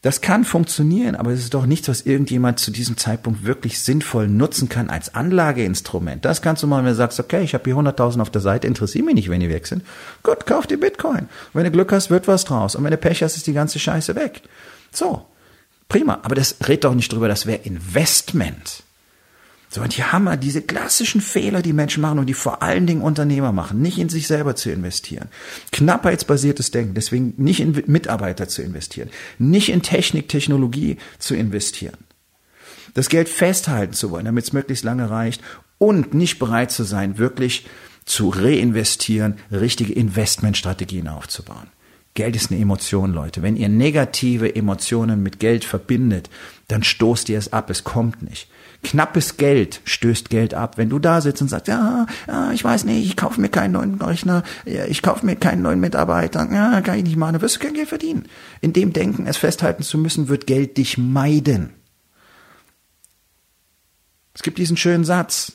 Das 0.05 0.21
kann 0.21 0.45
funktionieren, 0.45 1.17
aber 1.17 1.31
es 1.31 1.40
ist 1.40 1.55
doch 1.55 1.64
nichts, 1.64 1.88
was 1.88 2.03
irgendjemand 2.03 2.61
zu 2.61 2.71
diesem 2.71 2.99
Zeitpunkt 2.99 3.47
wirklich 3.47 3.81
sinnvoll 3.81 4.29
nutzen 4.29 4.69
kann 4.69 4.90
als 4.90 5.14
Anlageinstrument. 5.14 6.27
Das 6.27 6.43
kannst 6.43 6.62
du 6.62 6.67
mal, 6.67 6.85
wenn 6.85 6.90
du 6.90 6.95
sagst, 6.95 7.19
okay, 7.19 7.43
ich 7.43 7.55
habe 7.55 7.64
hier 7.64 7.75
100.000 7.75 8.21
auf 8.21 8.29
der 8.29 8.43
Seite, 8.43 8.67
interessiert 8.67 9.07
mich 9.07 9.14
nicht, 9.14 9.31
wenn 9.31 9.40
die 9.40 9.49
weg 9.49 9.67
sind. 9.67 9.83
Gut, 10.23 10.45
kauf 10.45 10.67
dir 10.67 10.79
Bitcoin. 10.79 11.31
Wenn 11.55 11.64
du 11.64 11.71
Glück 11.71 11.90
hast, 11.90 12.11
wird 12.11 12.29
was 12.29 12.45
draus. 12.45 12.75
Und 12.75 12.85
wenn 12.85 12.90
du 12.90 12.99
Pech 12.99 13.23
hast, 13.23 13.38
ist 13.38 13.47
die 13.47 13.55
ganze 13.55 13.79
Scheiße 13.79 14.14
weg. 14.14 14.43
So, 14.93 15.25
prima. 15.88 16.19
Aber 16.23 16.35
das 16.35 16.57
redet 16.69 16.85
doch 16.85 16.95
nicht 16.95 17.11
drüber, 17.11 17.29
das 17.29 17.47
wäre 17.47 17.62
Investment. 17.62 18.84
So, 19.75 19.81
und 19.81 19.93
hier 19.93 20.13
haben 20.13 20.23
wir 20.23 20.37
diese 20.37 20.63
klassischen 20.63 21.21
Fehler, 21.21 21.61
die 21.61 21.73
Menschen 21.73 22.01
machen 22.01 22.21
und 22.21 22.27
die 22.27 22.35
vor 22.35 22.63
allen 22.63 22.87
Dingen 22.87 23.03
Unternehmer 23.03 23.51
machen, 23.51 23.83
nicht 23.83 23.99
in 23.99 24.09
sich 24.09 24.29
selber 24.29 24.55
zu 24.55 24.71
investieren. 24.71 25.29
Knappheitsbasiertes 25.73 26.71
Denken, 26.71 26.95
deswegen 26.95 27.35
nicht 27.39 27.59
in 27.59 27.83
Mitarbeiter 27.87 28.47
zu 28.47 28.63
investieren, 28.63 29.11
nicht 29.41 29.71
in 29.71 29.83
Technik, 29.83 30.29
Technologie 30.29 30.99
zu 31.19 31.35
investieren. 31.35 31.97
Das 32.95 33.09
Geld 33.09 33.29
festhalten 33.29 33.95
zu 33.95 34.13
wollen, 34.13 34.27
damit 34.27 34.45
es 34.45 34.53
möglichst 34.53 34.85
lange 34.85 35.11
reicht 35.11 35.43
und 35.79 36.15
nicht 36.15 36.39
bereit 36.39 36.71
zu 36.71 36.85
sein, 36.85 37.19
wirklich 37.19 37.67
zu 38.05 38.29
reinvestieren, 38.29 39.39
richtige 39.51 39.93
Investmentstrategien 39.93 41.09
aufzubauen. 41.09 41.67
Geld 42.14 42.37
ist 42.37 42.53
eine 42.53 42.61
Emotion, 42.61 43.12
Leute. 43.12 43.42
Wenn 43.42 43.57
ihr 43.57 43.68
negative 43.68 44.55
Emotionen 44.55 45.22
mit 45.22 45.40
Geld 45.40 45.64
verbindet, 45.64 46.31
dann 46.68 46.85
stoßt 46.85 47.29
ihr 47.29 47.38
es 47.38 47.53
ab, 47.53 47.70
es 47.70 47.83
kommt 47.83 48.22
nicht. 48.22 48.48
Knappes 48.85 49.37
Geld 49.37 49.81
stößt 49.85 50.31
Geld 50.31 50.55
ab. 50.55 50.79
Wenn 50.79 50.90
du 50.90 51.00
da 51.00 51.20
sitzt 51.20 51.42
und 51.42 51.48
sagst, 51.48 51.66
ja, 51.66 52.07
ja 52.29 52.53
ich 52.53 52.62
weiß 52.62 52.85
nicht, 52.85 53.05
ich 53.05 53.16
kaufe 53.16 53.40
mir 53.40 53.48
keinen 53.48 53.72
neuen 53.72 54.00
Rechner, 54.00 54.44
ich 54.64 55.03
kaufe 55.03 55.27
mir 55.27 55.35
keinen 55.35 55.62
neuen 55.62 55.81
Mitarbeiter, 55.81 56.48
ja, 56.53 56.81
kann 56.83 56.98
ich 56.98 57.05
nicht 57.05 57.16
machen, 57.16 57.33
dann 57.33 57.42
wirst 57.42 57.57
du 57.57 57.61
kein 57.61 57.74
Geld 57.74 57.88
verdienen. 57.88 58.29
In 58.61 58.72
dem 58.72 58.92
Denken, 58.92 59.27
es 59.27 59.37
festhalten 59.37 59.83
zu 59.83 59.98
müssen, 59.98 60.29
wird 60.29 60.46
Geld 60.46 60.77
dich 60.77 60.98
meiden. 60.98 61.70
Es 64.35 64.42
gibt 64.42 64.59
diesen 64.59 64.77
schönen 64.77 65.05
Satz, 65.05 65.53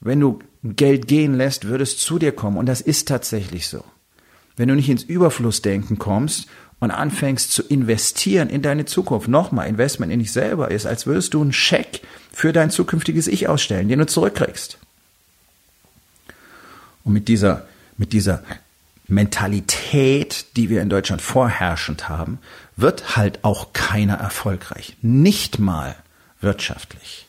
wenn 0.00 0.20
du 0.20 0.38
Geld 0.62 1.08
gehen 1.08 1.34
lässt, 1.34 1.66
wird 1.66 1.80
es 1.80 1.98
zu 1.98 2.18
dir 2.18 2.32
kommen. 2.32 2.56
Und 2.56 2.66
das 2.66 2.80
ist 2.80 3.08
tatsächlich 3.08 3.66
so. 3.66 3.82
Wenn 4.56 4.68
du 4.68 4.74
nicht 4.74 4.88
ins 4.88 5.02
Überflussdenken 5.02 5.98
kommst 5.98 6.46
und 6.80 6.90
anfängst 6.90 7.52
zu 7.52 7.62
investieren 7.62 8.48
in 8.48 8.62
deine 8.62 8.84
Zukunft, 8.84 9.28
nochmal 9.28 9.68
Investment 9.68 10.12
in 10.12 10.18
dich 10.18 10.32
selber 10.32 10.70
ist, 10.70 10.86
als 10.86 11.06
würdest 11.06 11.34
du 11.34 11.42
einen 11.42 11.52
Scheck 11.52 12.02
für 12.32 12.52
dein 12.52 12.70
zukünftiges 12.70 13.26
Ich 13.26 13.48
ausstellen, 13.48 13.88
den 13.88 13.98
du 13.98 14.06
zurückkriegst. 14.06 14.78
Und 17.04 17.12
mit 17.12 17.28
dieser, 17.28 17.66
mit 17.96 18.12
dieser 18.12 18.42
Mentalität, 19.08 20.46
die 20.56 20.68
wir 20.68 20.82
in 20.82 20.88
Deutschland 20.88 21.22
vorherrschend 21.22 22.08
haben, 22.08 22.38
wird 22.76 23.16
halt 23.16 23.44
auch 23.44 23.72
keiner 23.72 24.14
erfolgreich. 24.14 24.96
Nicht 25.02 25.58
mal 25.58 25.94
wirtschaftlich. 26.40 27.26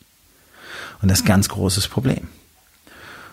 Und 1.02 1.10
das 1.10 1.20
ist 1.20 1.26
ganz 1.26 1.50
großes 1.50 1.88
Problem. 1.88 2.28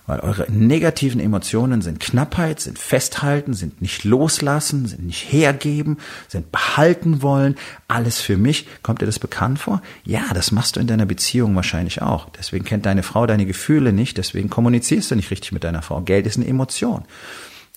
Weil 0.06 0.20
eure 0.20 0.50
negativen 0.50 1.18
Emotionen 1.18 1.80
sind 1.80 1.98
Knappheit, 1.98 2.60
sind 2.60 2.78
Festhalten, 2.78 3.54
sind 3.54 3.80
nicht 3.80 4.04
loslassen, 4.04 4.86
sind 4.86 5.06
nicht 5.06 5.32
hergeben, 5.32 5.96
sind 6.28 6.52
behalten 6.52 7.22
wollen. 7.22 7.56
Alles 7.88 8.20
für 8.20 8.36
mich. 8.36 8.66
Kommt 8.82 9.00
dir 9.00 9.06
das 9.06 9.18
bekannt 9.18 9.58
vor? 9.58 9.80
Ja, 10.04 10.24
das 10.34 10.52
machst 10.52 10.76
du 10.76 10.80
in 10.80 10.86
deiner 10.86 11.06
Beziehung 11.06 11.56
wahrscheinlich 11.56 12.02
auch. 12.02 12.28
Deswegen 12.38 12.66
kennt 12.66 12.84
deine 12.84 13.02
Frau 13.02 13.26
deine 13.26 13.46
Gefühle 13.46 13.94
nicht, 13.94 14.18
deswegen 14.18 14.50
kommunizierst 14.50 15.10
du 15.10 15.16
nicht 15.16 15.30
richtig 15.30 15.52
mit 15.52 15.64
deiner 15.64 15.80
Frau. 15.80 16.02
Geld 16.02 16.26
ist 16.26 16.36
eine 16.36 16.46
Emotion. 16.46 17.04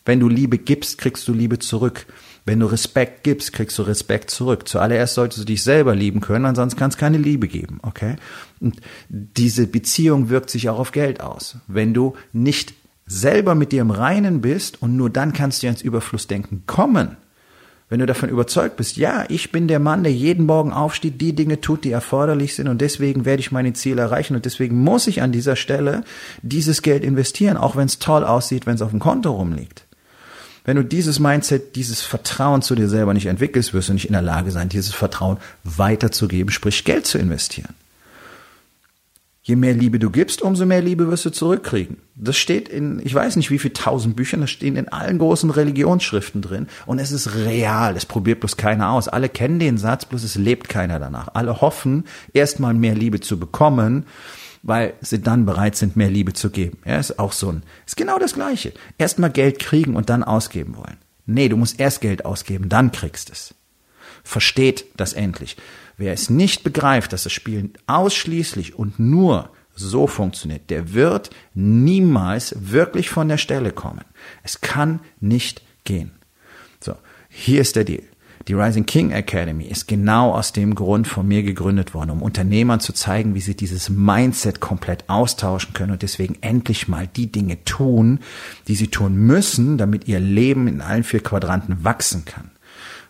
Wenn 0.03 0.19
du 0.19 0.27
Liebe 0.27 0.57
gibst, 0.57 0.97
kriegst 0.97 1.27
du 1.29 1.33
Liebe 1.33 1.59
zurück. 1.59 2.07
Wenn 2.47 2.61
du 2.61 2.67
Respekt 2.67 3.25
gibst, 3.25 3.51
kriegst 3.51 3.77
du 3.77 3.83
Respekt 3.83 4.29
zurück. 4.29 4.69
Zuallererst 4.69 5.15
solltest 5.15 5.41
du 5.41 5.45
dich 5.45 5.63
selber 5.63 5.93
lieben 5.93 6.21
können, 6.21 6.45
ansonsten 6.45 6.79
kann 6.79 6.89
es 6.89 6.95
keine 6.95 7.17
Liebe 7.17 7.49
geben, 7.49 7.79
okay? 7.81 8.15
Und 8.61 8.79
diese 9.09 9.67
Beziehung 9.67 10.29
wirkt 10.29 10.49
sich 10.49 10.69
auch 10.69 10.79
auf 10.79 10.93
Geld 10.93 11.19
aus. 11.19 11.57
Wenn 11.67 11.93
du 11.93 12.15
nicht 12.31 12.73
selber 13.05 13.53
mit 13.53 13.73
dir 13.73 13.81
im 13.81 13.91
Reinen 13.91 14.39
bist 14.39 14.81
und 14.81 14.95
nur 14.95 15.09
dann 15.09 15.33
kannst 15.33 15.61
du 15.61 15.67
ins 15.67 15.81
Überflussdenken 15.81 16.63
kommen. 16.67 17.17
Wenn 17.89 17.99
du 17.99 18.05
davon 18.05 18.29
überzeugt 18.29 18.77
bist, 18.77 18.95
ja, 18.95 19.25
ich 19.27 19.51
bin 19.51 19.67
der 19.67 19.79
Mann, 19.79 20.03
der 20.03 20.13
jeden 20.13 20.45
Morgen 20.45 20.71
aufsteht, 20.71 21.19
die 21.19 21.35
Dinge 21.35 21.59
tut, 21.59 21.83
die 21.83 21.91
erforderlich 21.91 22.55
sind 22.55 22.69
und 22.69 22.79
deswegen 22.79 23.25
werde 23.25 23.41
ich 23.41 23.51
meine 23.51 23.73
Ziele 23.73 24.01
erreichen 24.01 24.35
und 24.35 24.45
deswegen 24.45 24.81
muss 24.83 25.07
ich 25.07 25.21
an 25.21 25.33
dieser 25.33 25.57
Stelle 25.57 26.05
dieses 26.41 26.81
Geld 26.81 27.03
investieren, 27.03 27.57
auch 27.57 27.75
wenn 27.75 27.87
es 27.87 27.99
toll 27.99 28.23
aussieht, 28.23 28.65
wenn 28.65 28.75
es 28.75 28.81
auf 28.81 28.91
dem 28.91 28.99
Konto 28.99 29.31
rumliegt. 29.31 29.86
Wenn 30.67 30.75
du 30.75 30.83
dieses 30.83 31.19
Mindset, 31.19 31.77
dieses 31.77 32.01
Vertrauen 32.01 32.61
zu 32.61 32.75
dir 32.75 32.89
selber 32.89 33.13
nicht 33.13 33.27
entwickelst, 33.27 33.73
wirst 33.73 33.87
du 33.87 33.93
nicht 33.93 34.07
in 34.07 34.11
der 34.11 34.21
Lage 34.21 34.51
sein, 34.51 34.67
dieses 34.67 34.93
Vertrauen 34.93 35.37
weiterzugeben, 35.63 36.51
sprich 36.51 36.83
Geld 36.83 37.07
zu 37.07 37.17
investieren. 37.17 37.73
Je 39.43 39.55
mehr 39.55 39.73
Liebe 39.73 39.97
du 39.97 40.09
gibst, 40.09 40.41
umso 40.41 40.65
mehr 40.65 40.81
Liebe 40.81 41.09
wirst 41.09 41.23
du 41.23 41.29
zurückkriegen. 41.29 41.99
Das 42.15 42.35
steht 42.35 42.67
in, 42.67 42.99
ich 43.01 43.15
weiß 43.15 43.37
nicht 43.37 43.49
wie 43.49 43.59
viel 43.59 43.71
tausend 43.71 44.17
Büchern, 44.17 44.41
das 44.41 44.49
stehen 44.49 44.75
in 44.75 44.89
allen 44.89 45.19
großen 45.19 45.51
Religionsschriften 45.51 46.41
drin. 46.41 46.67
Und 46.85 46.99
es 46.99 47.13
ist 47.13 47.33
real, 47.33 47.95
es 47.95 48.05
probiert 48.05 48.41
bloß 48.41 48.57
keiner 48.57 48.89
aus. 48.89 49.07
Alle 49.07 49.29
kennen 49.29 49.59
den 49.59 49.77
Satz, 49.77 50.03
bloß 50.03 50.21
es 50.25 50.35
lebt 50.35 50.67
keiner 50.67 50.99
danach. 50.99 51.29
Alle 51.33 51.61
hoffen, 51.61 52.03
erstmal 52.33 52.73
mehr 52.73 52.93
Liebe 52.93 53.21
zu 53.21 53.39
bekommen 53.39 54.05
weil 54.63 54.93
sie 55.01 55.21
dann 55.21 55.45
bereit 55.45 55.75
sind, 55.75 55.95
mehr 55.95 56.09
Liebe 56.09 56.33
zu 56.33 56.49
geben. 56.49 56.77
Ja, 56.85 56.97
ist 56.97 57.19
auch 57.19 57.31
so 57.31 57.51
ein, 57.51 57.63
ist 57.85 57.97
genau 57.97 58.19
das 58.19 58.33
Gleiche. 58.33 58.73
Erstmal 58.97 59.31
Geld 59.31 59.59
kriegen 59.59 59.95
und 59.95 60.09
dann 60.09 60.23
ausgeben 60.23 60.75
wollen. 60.77 60.97
Nee, 61.25 61.49
du 61.49 61.57
musst 61.57 61.79
erst 61.79 62.01
Geld 62.01 62.25
ausgeben, 62.25 62.69
dann 62.69 62.91
kriegst 62.91 63.29
es. 63.29 63.53
Versteht 64.23 64.85
das 64.97 65.13
endlich. 65.13 65.57
Wer 65.97 66.13
es 66.13 66.29
nicht 66.29 66.63
begreift, 66.63 67.13
dass 67.13 67.23
das 67.23 67.33
Spiel 67.33 67.71
ausschließlich 67.87 68.75
und 68.75 68.99
nur 68.99 69.51
so 69.73 70.07
funktioniert, 70.07 70.69
der 70.69 70.93
wird 70.93 71.29
niemals 71.53 72.55
wirklich 72.71 73.09
von 73.09 73.27
der 73.29 73.37
Stelle 73.37 73.71
kommen. 73.71 74.05
Es 74.43 74.61
kann 74.61 74.99
nicht 75.19 75.61
gehen. 75.83 76.11
So, 76.79 76.95
hier 77.29 77.61
ist 77.61 77.75
der 77.75 77.83
Deal. 77.83 78.03
Die 78.47 78.53
Rising 78.53 78.85
King 78.85 79.11
Academy 79.11 79.65
ist 79.65 79.87
genau 79.87 80.31
aus 80.31 80.53
dem 80.53 80.75
Grund 80.75 81.07
von 81.07 81.27
mir 81.27 81.43
gegründet 81.43 81.93
worden, 81.93 82.11
um 82.11 82.21
Unternehmern 82.21 82.79
zu 82.79 82.93
zeigen, 82.93 83.35
wie 83.35 83.41
sie 83.41 83.55
dieses 83.55 83.89
Mindset 83.89 84.59
komplett 84.59 85.09
austauschen 85.09 85.73
können 85.73 85.91
und 85.91 86.01
deswegen 86.01 86.37
endlich 86.41 86.87
mal 86.87 87.07
die 87.07 87.31
Dinge 87.31 87.63
tun, 87.65 88.19
die 88.67 88.75
sie 88.75 88.87
tun 88.87 89.15
müssen, 89.15 89.77
damit 89.77 90.07
ihr 90.07 90.19
Leben 90.19 90.67
in 90.67 90.81
allen 90.81 91.03
vier 91.03 91.21
Quadranten 91.21 91.83
wachsen 91.83 92.25
kann 92.25 92.51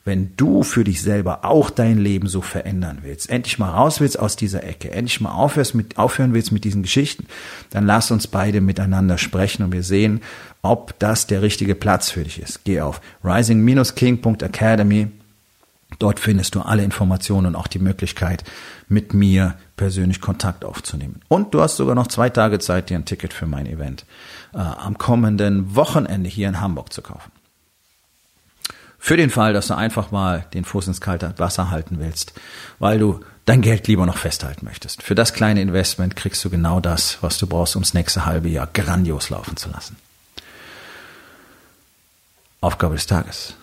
wenn 0.08 0.32
du 0.38 0.63
für 0.63 0.86
dich 0.86 1.02
selber 1.02 1.44
auch 1.44 1.70
dein 1.70 1.98
Leben 1.98 2.28
so 2.28 2.42
verändern 2.42 3.00
willst, 3.04 3.30
endlich 3.30 3.60
mal 3.60 3.70
raus 3.70 4.00
willst 4.00 4.18
aus 4.18 4.38
dieser 4.38 4.63
Ecke, 4.63 4.90
endlich 4.90 5.20
mal 5.20 5.34
aufhörst 5.34 5.76
mit, 5.76 5.98
aufhören 5.98 6.34
willst 6.34 6.54
mit 6.54 6.63
diesen 6.63 6.82
Geschichten, 6.82 7.28
dann 7.72 7.86
lass 7.86 8.10
uns 8.10 8.26
beide 8.26 8.62
miteinander 8.62 9.18
sprechen 9.18 9.63
und 9.63 9.74
wir 9.74 9.84
sehen, 9.84 10.22
ob 10.62 10.98
das 11.00 11.28
der 11.28 11.42
richtige 11.42 11.76
Platz 11.76 12.10
für 12.10 12.24
dich 12.24 12.42
ist. 12.42 12.63
Geh 12.63 12.80
auf 12.80 13.02
rising-king.academy. 13.24 15.08
Dort 16.00 16.20
findest 16.20 16.56
du 16.56 16.62
alle 16.62 16.84
Informationen 16.84 17.48
und 17.48 17.56
auch 17.56 17.68
die 17.68 17.80
Möglichkeit, 17.80 18.44
mit 18.88 19.14
mir 19.14 19.56
persönlich 19.76 20.22
Kontakt 20.22 20.64
aufzunehmen. 20.64 21.22
Und 21.28 21.54
du 21.54 21.62
hast 21.62 21.78
sogar 21.78 21.96
noch 21.96 22.08
zwei 22.08 22.30
Tage 22.30 22.60
Zeit, 22.60 22.90
dir 22.90 22.98
ein 22.98 23.06
Ticket 23.06 23.34
für 23.34 23.48
mein 23.48 23.66
Event 23.66 24.06
äh, 24.54 24.58
am 24.58 24.98
kommenden 24.98 25.76
Wochenende 25.76 26.30
hier 26.30 26.48
in 26.48 26.62
Hamburg 26.62 26.94
zu 26.94 27.02
kaufen. 27.02 27.32
Für 29.00 29.18
den 29.18 29.30
Fall, 29.30 29.54
dass 29.54 29.68
du 29.68 29.76
einfach 29.76 30.12
mal 30.12 30.46
den 30.54 30.66
Fuß 30.66 30.88
ins 30.88 31.02
kalte 31.02 31.34
Wasser 31.38 31.70
halten 31.70 31.98
willst, 32.00 32.34
weil 32.80 33.00
du 33.00 33.22
dein 33.46 33.62
Geld 33.62 33.88
lieber 33.88 34.06
noch 34.06 34.18
festhalten 34.18 34.66
möchtest. 34.66 35.02
Für 35.04 35.16
das 35.16 35.34
kleine 35.34 35.62
Investment 35.62 36.16
kriegst 36.16 36.44
du 36.44 36.50
genau 36.50 36.80
das, 36.80 37.18
was 37.22 37.38
du 37.38 37.48
brauchst, 37.48 37.76
ums 37.76 37.94
nächste 37.94 38.26
halbe 38.26 38.50
Jahr 38.50 38.68
grandios 38.68 39.30
laufen 39.30 39.56
zu 39.56 39.70
lassen. 39.70 39.96
Aufgabe 42.60 42.96
des 42.96 43.08
Tages. 43.08 43.56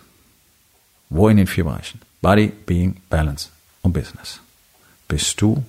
Wo 1.09 1.29
in 1.29 1.37
den 1.37 1.47
vier 1.47 1.65
Bereichen? 1.65 2.01
Body, 2.21 2.49
Being, 2.49 3.01
Balance 3.11 3.49
und 3.83 3.93
Business. 3.93 4.41
Bist 5.09 5.41
du 5.41 5.63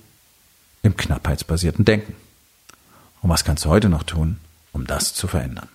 im 0.82 0.96
knappheitsbasierten 0.96 1.84
Denken? 1.84 2.14
Und 3.22 3.30
was 3.30 3.44
kannst 3.44 3.64
du 3.64 3.68
heute 3.68 3.88
noch 3.88 4.04
tun, 4.04 4.38
um 4.72 4.86
das 4.86 5.14
zu 5.14 5.26
verändern? 5.28 5.68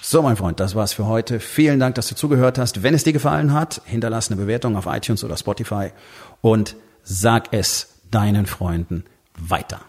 So, 0.00 0.22
mein 0.22 0.36
Freund, 0.36 0.60
das 0.60 0.74
war's 0.74 0.92
für 0.92 1.06
heute. 1.06 1.40
Vielen 1.40 1.80
Dank, 1.80 1.94
dass 1.94 2.08
du 2.08 2.14
zugehört 2.14 2.58
hast. 2.58 2.82
Wenn 2.82 2.94
es 2.94 3.04
dir 3.04 3.12
gefallen 3.12 3.52
hat, 3.54 3.80
hinterlass 3.84 4.28
eine 4.28 4.40
Bewertung 4.40 4.76
auf 4.76 4.86
iTunes 4.86 5.24
oder 5.24 5.36
Spotify 5.36 5.90
und 6.42 6.76
sag 7.02 7.52
es 7.52 7.88
deinen 8.10 8.46
Freunden 8.46 9.04
weiter. 9.38 9.80